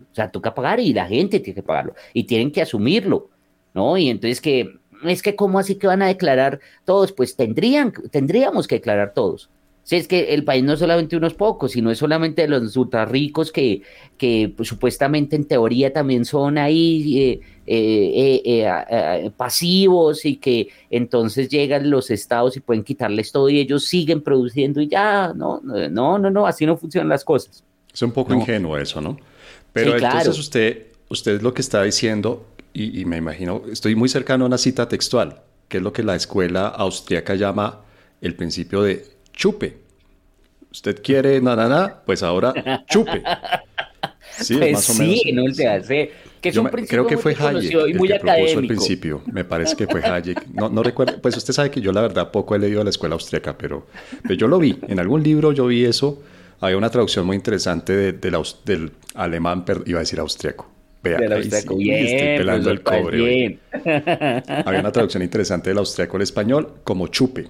[0.00, 3.30] O sea, toca pagar y la gente tiene que pagarlo, y tienen que asumirlo
[3.76, 3.96] ¿no?
[3.98, 7.12] Y entonces que, es que ¿cómo así que van a declarar todos?
[7.12, 9.50] Pues tendrían, tendríamos que declarar todos.
[9.84, 13.04] Si es que el país no es solamente unos pocos, sino es solamente los ultra
[13.04, 13.82] ricos que,
[14.18, 21.48] que pues, supuestamente en teoría también son ahí eh, eh, eh, pasivos y que entonces
[21.48, 26.18] llegan los estados y pueden quitarles todo y ellos siguen produciendo y ya, no, no,
[26.18, 27.62] no, no, así no funcionan las cosas.
[27.94, 29.16] Es un poco ingenuo eso, ¿no?
[29.72, 32.44] Pero entonces usted, usted lo que está diciendo
[32.78, 36.14] y, me imagino, estoy muy cercano a una cita textual, que es lo que la
[36.14, 37.80] escuela austríaca llama
[38.20, 39.78] el principio de chupe.
[40.70, 43.22] Usted quiere nada, pues ahora chupe.
[44.38, 45.20] Sí, pues más o menos.
[45.22, 46.12] Sí, no se hace.
[46.40, 49.22] Que es un creo que fue Hayek el que propuso el principio.
[49.32, 50.48] Me parece que fue Hayek.
[50.48, 51.20] No, no recuerdo.
[51.22, 53.86] Pues usted sabe que yo la verdad poco he leído a la escuela austríaca, pero,
[54.22, 54.78] pero yo lo vi.
[54.88, 56.22] En algún libro yo vi eso.
[56.60, 60.70] Había una traducción muy interesante de, del alemán, iba a decir austriaco,
[61.14, 61.86] estoy
[62.38, 63.58] pelando el cobre.
[64.64, 67.46] Había una traducción interesante del austriaco al español como chupe.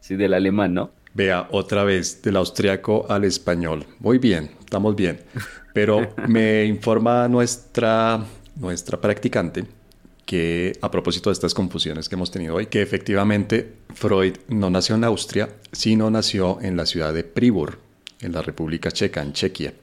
[0.00, 0.90] Sí, del alemán, ¿no?
[1.14, 3.84] Vea, otra vez, del austriaco al español.
[4.00, 5.20] Muy bien, estamos bien.
[5.74, 8.24] Pero me informa nuestra,
[8.56, 9.64] nuestra practicante
[10.24, 14.94] que a propósito de estas confusiones que hemos tenido hoy, que efectivamente Freud no nació
[14.94, 17.78] en Austria, sino nació en la ciudad de Pribor,
[18.20, 19.74] en la República Checa, en Chequia.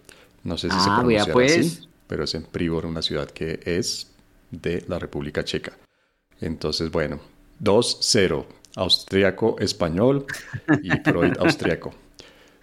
[0.43, 3.59] No sé si se ah, pronuncia pues, así pero es en Pribor, una ciudad que
[3.65, 4.07] es
[4.49, 5.77] de la República Checa.
[6.41, 7.19] Entonces, bueno,
[7.63, 8.45] 2-0,
[8.75, 10.25] austriaco, español
[10.81, 11.93] y Freud austriaco.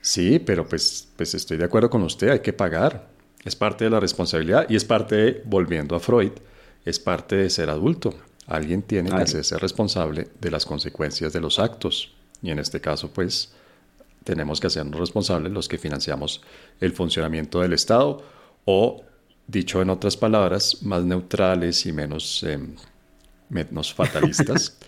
[0.00, 3.08] Sí, pero pues, pues estoy de acuerdo con usted, hay que pagar.
[3.44, 6.32] Es parte de la responsabilidad y es parte de, volviendo a Freud,
[6.84, 8.14] es parte de ser adulto.
[8.48, 12.12] Alguien tiene que hacerse responsable de las consecuencias de los actos.
[12.42, 13.52] Y en este caso, pues,
[14.24, 16.42] tenemos que hacernos responsables los que financiamos
[16.80, 18.24] el funcionamiento del Estado
[18.64, 19.04] o
[19.46, 22.74] Dicho en otras palabras, más neutrales y menos, em,
[23.48, 24.78] menos fatalistas,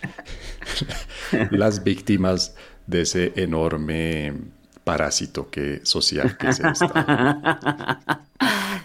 [1.50, 2.56] las víctimas
[2.86, 4.34] de ese enorme
[4.82, 6.72] parásito que, social que es el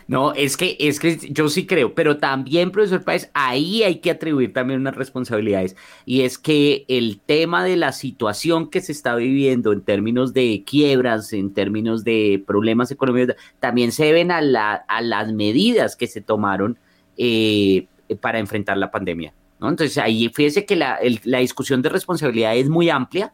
[0.07, 4.11] No, es que, es que yo sí creo, pero también, profesor Páez, ahí hay que
[4.11, 5.75] atribuir también unas responsabilidades.
[6.05, 10.63] Y es que el tema de la situación que se está viviendo en términos de
[10.65, 16.77] quiebras, en términos de problemas económicos, también se deben a, las medidas que se tomaron
[17.17, 17.87] eh,
[18.19, 19.33] para enfrentar la pandemia.
[19.59, 19.69] ¿no?
[19.69, 23.33] Entonces, ahí fíjese que la, la discusión de responsabilidad es muy amplia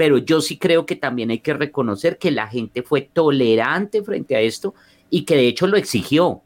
[0.00, 4.34] pero yo sí creo que también hay que reconocer que la gente fue tolerante frente
[4.34, 4.74] a esto
[5.10, 6.42] y que de hecho lo exigió.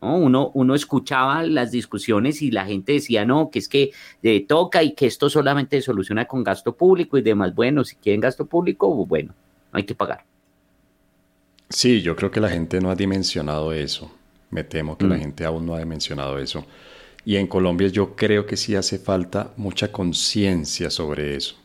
[0.00, 3.90] Uno, uno escuchaba las discusiones y la gente decía, no, que es que
[4.22, 7.54] eh, toca y que esto solamente se soluciona con gasto público y demás.
[7.54, 9.34] Bueno, si quieren gasto público, bueno,
[9.72, 10.24] no hay que pagar.
[11.70, 14.10] Sí, yo creo que la gente no ha dimensionado eso.
[14.50, 15.20] Me temo que la mm.
[15.20, 16.66] gente aún no ha dimensionado eso.
[17.24, 21.56] Y en Colombia yo creo que sí hace falta mucha conciencia sobre eso.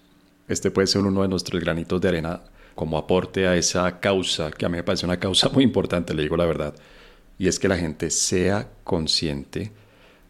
[0.48, 2.42] Este puede ser uno de nuestros granitos de arena
[2.76, 6.24] como aporte a esa causa, que a mí me parece una causa muy importante, le
[6.24, 6.76] digo la verdad,
[7.38, 9.72] y es que la gente sea consciente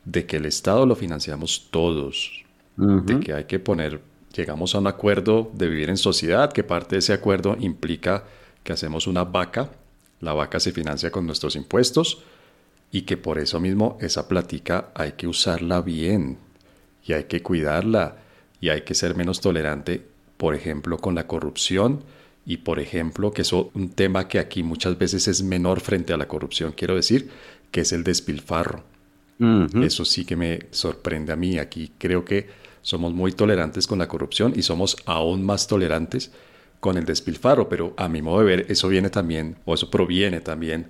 [0.06, 2.44] de que el Estado lo financiamos todos,
[2.78, 4.02] de que hay que poner,
[4.34, 8.24] llegamos a un acuerdo de vivir en sociedad, que parte de ese acuerdo implica
[8.64, 9.70] que hacemos una vaca,
[10.22, 12.24] la vaca se financia con nuestros impuestos
[12.92, 16.38] y que por eso mismo esa platica hay que usarla bien
[17.06, 18.18] y hay que cuidarla
[18.62, 20.06] y hay que ser menos tolerante,
[20.38, 22.04] por ejemplo, con la corrupción
[22.50, 26.18] y, por ejemplo, que es un tema que aquí muchas veces es menor frente a
[26.18, 27.30] la corrupción, quiero decir,
[27.70, 28.84] que es el despilfarro.
[29.84, 31.60] Eso sí que me sorprende a mí.
[31.60, 32.48] Aquí creo que
[32.82, 36.32] somos muy tolerantes con la corrupción y somos aún más tolerantes
[36.80, 40.42] con el despilfarro, pero a mi modo de ver eso viene también, o eso proviene
[40.42, 40.88] también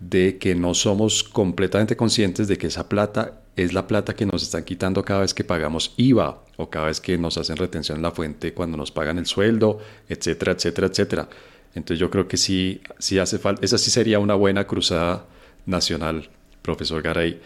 [0.00, 4.42] de que no somos completamente conscientes de que esa plata es la plata que nos
[4.42, 8.02] están quitando cada vez que pagamos IVA o cada vez que nos hacen retención en
[8.02, 9.78] la fuente cuando nos pagan el sueldo,
[10.08, 11.28] etcétera, etcétera, etcétera.
[11.74, 15.26] Entonces yo creo que sí, sí hace falta, esa sí sería una buena cruzada
[15.66, 16.30] nacional,
[16.62, 17.40] profesor Garay,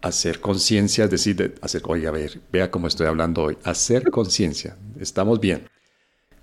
[0.00, 4.76] hacer conciencia, es decir, hacer, oiga, a ver, vea cómo estoy hablando hoy, hacer conciencia,
[4.98, 5.68] estamos bien,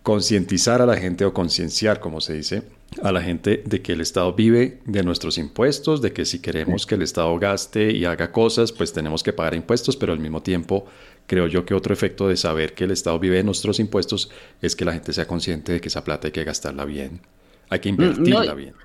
[0.06, 2.62] concientizar a la gente o concienciar, como se dice,
[3.01, 6.86] a la gente de que el Estado vive de nuestros impuestos, de que si queremos
[6.86, 10.43] que el Estado gaste y haga cosas, pues tenemos que pagar impuestos, pero al mismo
[10.43, 10.86] tiempo
[11.26, 14.30] creo yo que otro efecto de saber que el Estado vive de nuestros impuestos
[14.62, 17.22] es que la gente sea consciente de que esa plata hay que gastarla bien,
[17.70, 18.76] hay que mm, invertirla bien.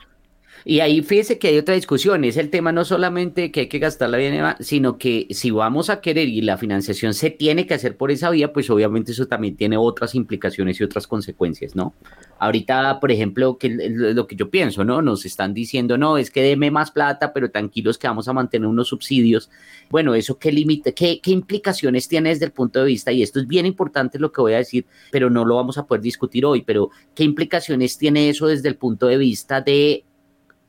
[0.64, 3.78] Y ahí fíjese que hay otra discusión, es el tema no solamente que hay que
[3.78, 7.96] gastarla bien, sino que si vamos a querer y la financiación se tiene que hacer
[7.96, 11.94] por esa vía, pues obviamente eso también tiene otras implicaciones y otras consecuencias, ¿no?
[12.38, 15.02] Ahorita, por ejemplo, que lo que yo pienso, ¿no?
[15.02, 18.68] Nos están diciendo, no, es que deme más plata, pero tranquilos que vamos a mantener
[18.68, 19.50] unos subsidios.
[19.90, 23.40] Bueno, eso qué límite, qué, qué implicaciones tiene desde el punto de vista, y esto
[23.40, 26.44] es bien importante lo que voy a decir, pero no lo vamos a poder discutir
[26.44, 30.04] hoy, pero qué implicaciones tiene eso desde el punto de vista de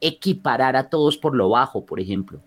[0.02, 2.42] equiparar a todos por lo bajo, por ejemplo.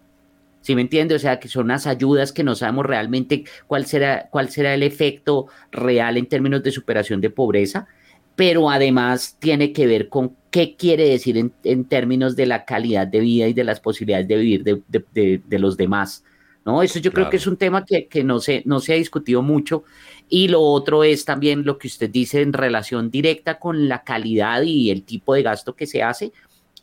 [0.61, 1.15] ¿Sí me entiende?
[1.15, 4.83] O sea, que son unas ayudas que no sabemos realmente cuál será, cuál será el
[4.83, 7.87] efecto real en términos de superación de pobreza,
[8.35, 13.21] pero además tiene que ver con qué quiere decir en, términos de la calidad de
[13.21, 16.25] vida y de las posibilidades de vivir de, los demás.
[16.65, 16.83] ¿no?
[16.83, 19.43] Eso yo creo que es un tema que, que, no, se, no se ha discutido
[19.43, 19.85] mucho.
[20.31, 24.63] Y lo otro es también lo que usted dice en relación directa con la calidad
[24.63, 26.33] y el tipo de gasto que se hace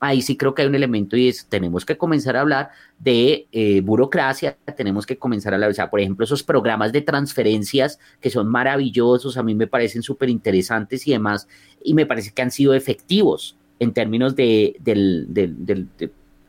[0.01, 3.47] ahí sí creo que hay un elemento y es, tenemos que comenzar a hablar de
[3.51, 7.99] eh, burocracia, tenemos que comenzar a hablar, o sea, por ejemplo, esos programas de transferencias
[8.19, 11.47] que son maravillosos, a mí me parecen súper interesantes y demás,
[11.83, 14.75] y me parece que han sido efectivos en términos de,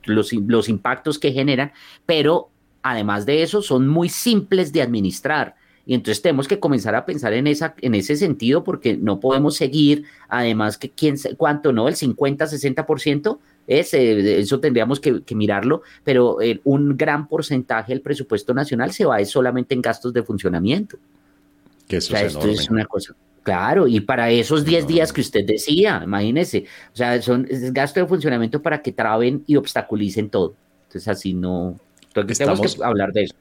[0.05, 1.73] los, los impactos que generan,
[2.07, 2.49] pero
[2.83, 5.57] además de eso son muy simples de administrar.
[5.85, 9.57] Y entonces tenemos que comenzar a pensar en, esa, en ese sentido porque no podemos
[9.57, 11.89] seguir, además que quién, cuánto, ¿no?
[11.89, 18.55] El 50, 60%, es, eso tendríamos que, mirarlo, pero eh, un gran porcentaje del presupuesto
[18.55, 20.99] nacional se va solamente en gastos de funcionamiento.
[21.89, 23.15] Que eso esto es una cosa.
[23.43, 27.99] Claro, y para esos 10 días que usted decía, imagínese, o sea, son es gasto
[27.99, 30.55] de funcionamiento para que traben y obstaculicen todo.
[30.85, 31.77] Entonces así no,
[32.13, 33.35] tenemos que hablar de eso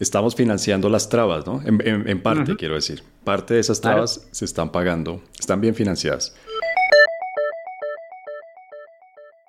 [0.00, 1.62] estamos financiando las trabas, ¿no?
[1.64, 3.04] En, parte, quiero decir.
[3.22, 6.34] Parte de esas trabas se están pagando, están bien financiadas.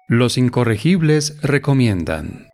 [0.08, 2.49] Los incorregibles recomiendan.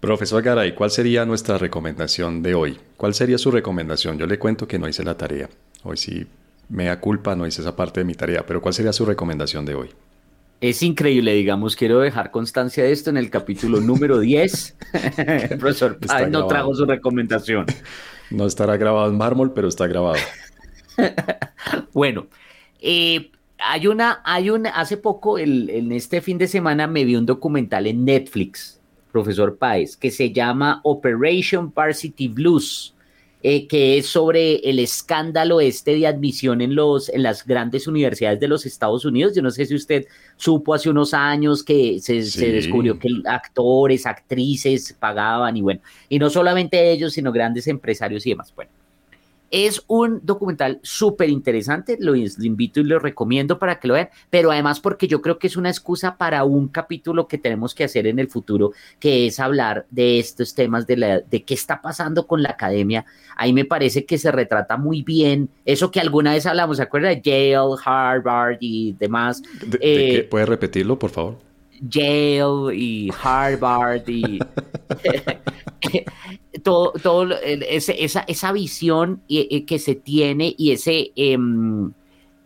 [0.00, 2.78] Profesor Garay, ¿cuál sería nuestra recomendación de hoy?
[2.96, 4.18] ¿Cuál sería su recomendación?
[4.18, 5.48] Yo le cuento que no hice la tarea.
[5.84, 6.26] Hoy sí
[6.68, 9.64] me da culpa, no hice esa parte de mi tarea, pero ¿cuál sería su recomendación
[9.64, 9.90] de hoy?
[10.60, 14.76] Es increíble, digamos, quiero dejar constancia de esto en el capítulo número 10.
[15.18, 15.98] el profesor
[16.30, 17.66] no trajo su recomendación.
[18.30, 20.18] No estará grabado en mármol, pero está grabado.
[21.92, 22.26] bueno,
[22.80, 27.26] eh, hay una, hay una, hace poco, en este fin de semana me vi un
[27.26, 28.80] documental en Netflix,
[29.12, 32.95] profesor Páez, que se llama Operation Varsity Blues.
[33.48, 38.40] Eh, que es sobre el escándalo este de admisión en, los, en las grandes universidades
[38.40, 39.36] de los Estados Unidos.
[39.36, 44.04] Yo no sé si usted supo hace unos años que se, se, descubrió que actores,
[44.04, 48.52] actrices pagaban y bueno, y no solamente ellos, sino grandes empresarios y demás.
[48.52, 48.72] Bueno,
[49.50, 54.50] es un documental súper interesante, lo invito y lo recomiendo para que lo vean, pero
[54.50, 58.06] además porque yo creo que es una excusa para un capítulo que tenemos que hacer
[58.06, 62.26] en el futuro, que es hablar de estos temas de, la, de qué está pasando
[62.26, 63.04] con la academia.
[63.36, 67.08] Ahí me parece que se retrata muy bien eso que alguna vez hablamos, ¿se acuerda?
[67.08, 69.42] De Yale, Harvard y demás.
[69.80, 71.38] Eh, ¿Puede repetirlo, por favor?
[71.80, 74.38] Yale y Harvard y
[76.62, 81.92] todo, todo esa, esa visión que se tiene y ese em,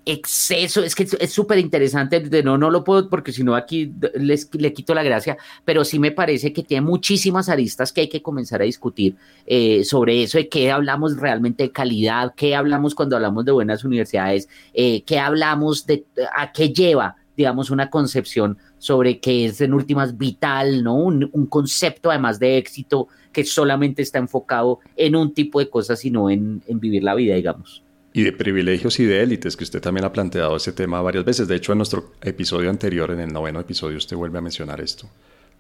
[0.04, 3.92] exceso, es que es súper interesante, de no, no lo puedo porque si no aquí
[4.14, 8.08] les, le quito la gracia, pero sí me parece que tiene muchísimas aristas que hay
[8.08, 12.94] que comenzar a discutir eh, sobre eso, de qué hablamos realmente de calidad, qué hablamos
[12.94, 16.04] cuando hablamos de buenas universidades, eh, qué hablamos de
[16.36, 20.94] a qué lleva digamos, una concepción sobre que es en últimas vital, ¿no?
[20.94, 26.10] Un, concepto además de éxito que solamente está enfocado en un tipo de cosas y
[26.10, 27.82] no en, vivir la vida, digamos.
[28.12, 31.48] Y de privilegios y de élites, que usted también ha planteado ese tema varias veces.
[31.48, 35.08] De hecho, en nuestro episodio anterior, en el noveno episodio, usted vuelve a mencionar esto.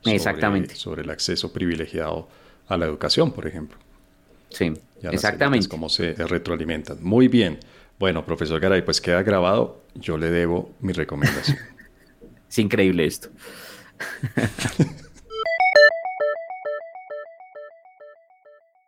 [0.04, 0.74] exactamente.
[0.74, 2.28] Sobre el acceso privilegiado
[2.68, 3.78] a la educación, por ejemplo.
[4.50, 4.70] Sí,
[5.02, 5.66] exactamente.
[5.68, 6.98] Cómo se retroalimentan.
[7.02, 7.58] Muy bien.
[8.00, 9.84] Bueno, profesor Garay, pues queda grabado.
[9.94, 11.58] Yo le debo mi recomendación.
[12.48, 13.28] es increíble esto.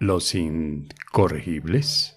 [0.00, 2.16] Los incorregibles.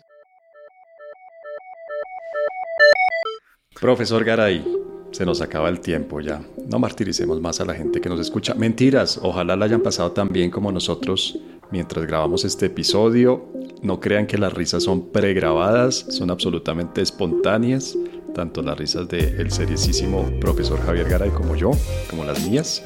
[3.78, 4.66] Profesor Garay,
[5.12, 6.42] se nos acaba el tiempo ya.
[6.70, 8.54] No martiricemos más a la gente que nos escucha.
[8.54, 11.38] Mentiras, ojalá la hayan pasado tan bien como nosotros
[11.72, 13.46] mientras grabamos este episodio.
[13.82, 17.98] No crean que las risas son pregrabadas, son absolutamente espontáneas.
[18.34, 21.72] tanto las risas del el seriosísimo profesor Javier Garay como yo,
[22.10, 22.82] como las mías.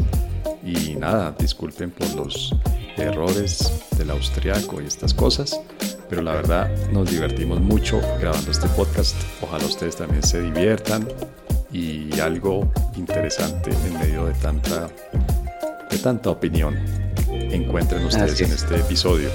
[0.64, 2.54] Y nada, disculpen por los
[2.98, 5.60] errores del austriaco y estas cosas,
[6.10, 9.16] pero la verdad nos divertimos mucho grabando este podcast.
[9.42, 11.08] Ojalá ustedes también se diviertan
[11.72, 14.90] y algo interesante en medio de tanta,
[15.90, 17.09] de tanta opinión
[17.52, 19.30] encuentren ustedes en este episodio.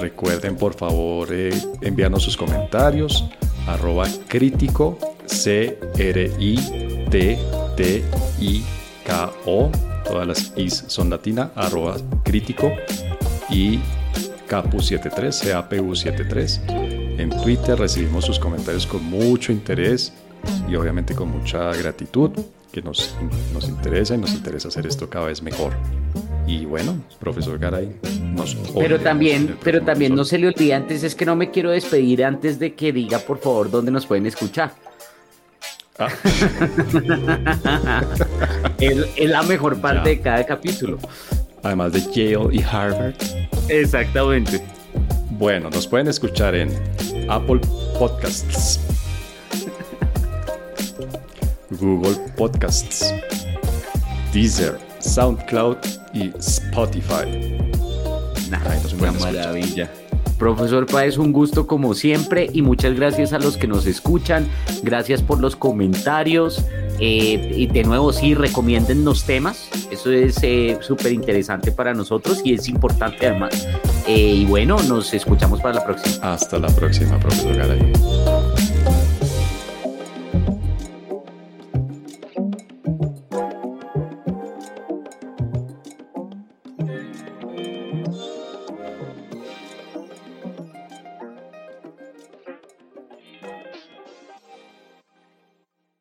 [0.00, 1.50] Recuerden por favor eh,
[1.80, 3.28] enviarnos sus comentarios
[3.66, 7.38] arroba crítico C R I T
[7.76, 8.04] T
[8.40, 8.64] I
[9.04, 9.70] K O
[10.04, 12.72] todas las is son latina arroba crítico
[13.50, 13.78] y
[14.48, 20.12] capu73 capu73 en Twitter recibimos sus comentarios con mucho interés
[20.68, 22.30] y obviamente con mucha gratitud
[22.72, 23.16] que nos,
[23.52, 25.72] nos interesa y nos interesa hacer esto cada vez mejor.
[26.48, 31.14] Y bueno, profesor Garay, nos Pero también, pero también no se le olvide antes, es
[31.14, 34.72] que no me quiero despedir antes de que diga por favor dónde nos pueden escuchar.
[35.98, 36.08] Ah.
[38.80, 40.98] es, la mejor parte de cada capítulo.
[41.62, 43.14] Además de Yale y Harvard.
[43.68, 44.62] Exactamente.
[45.32, 46.70] Bueno, nos pueden escuchar en
[47.28, 47.60] Apple
[47.98, 48.80] Podcasts,
[51.78, 53.12] Google Podcasts,
[54.32, 55.76] Deezer, SoundCloud
[56.12, 57.56] y Spotify.
[58.98, 59.90] una maravilla.
[60.38, 64.46] Profesor Paez, un gusto como siempre y muchas gracias a los que nos escuchan.
[64.82, 66.64] Gracias por los comentarios.
[67.00, 69.68] Eh, y de nuevo, sí, recomienden los temas.
[69.90, 73.66] Eso es eh, súper interesante para nosotros y es importante además.
[74.06, 76.32] Eh, y bueno, nos escuchamos para la próxima.
[76.32, 77.92] Hasta la próxima, profesor Garay.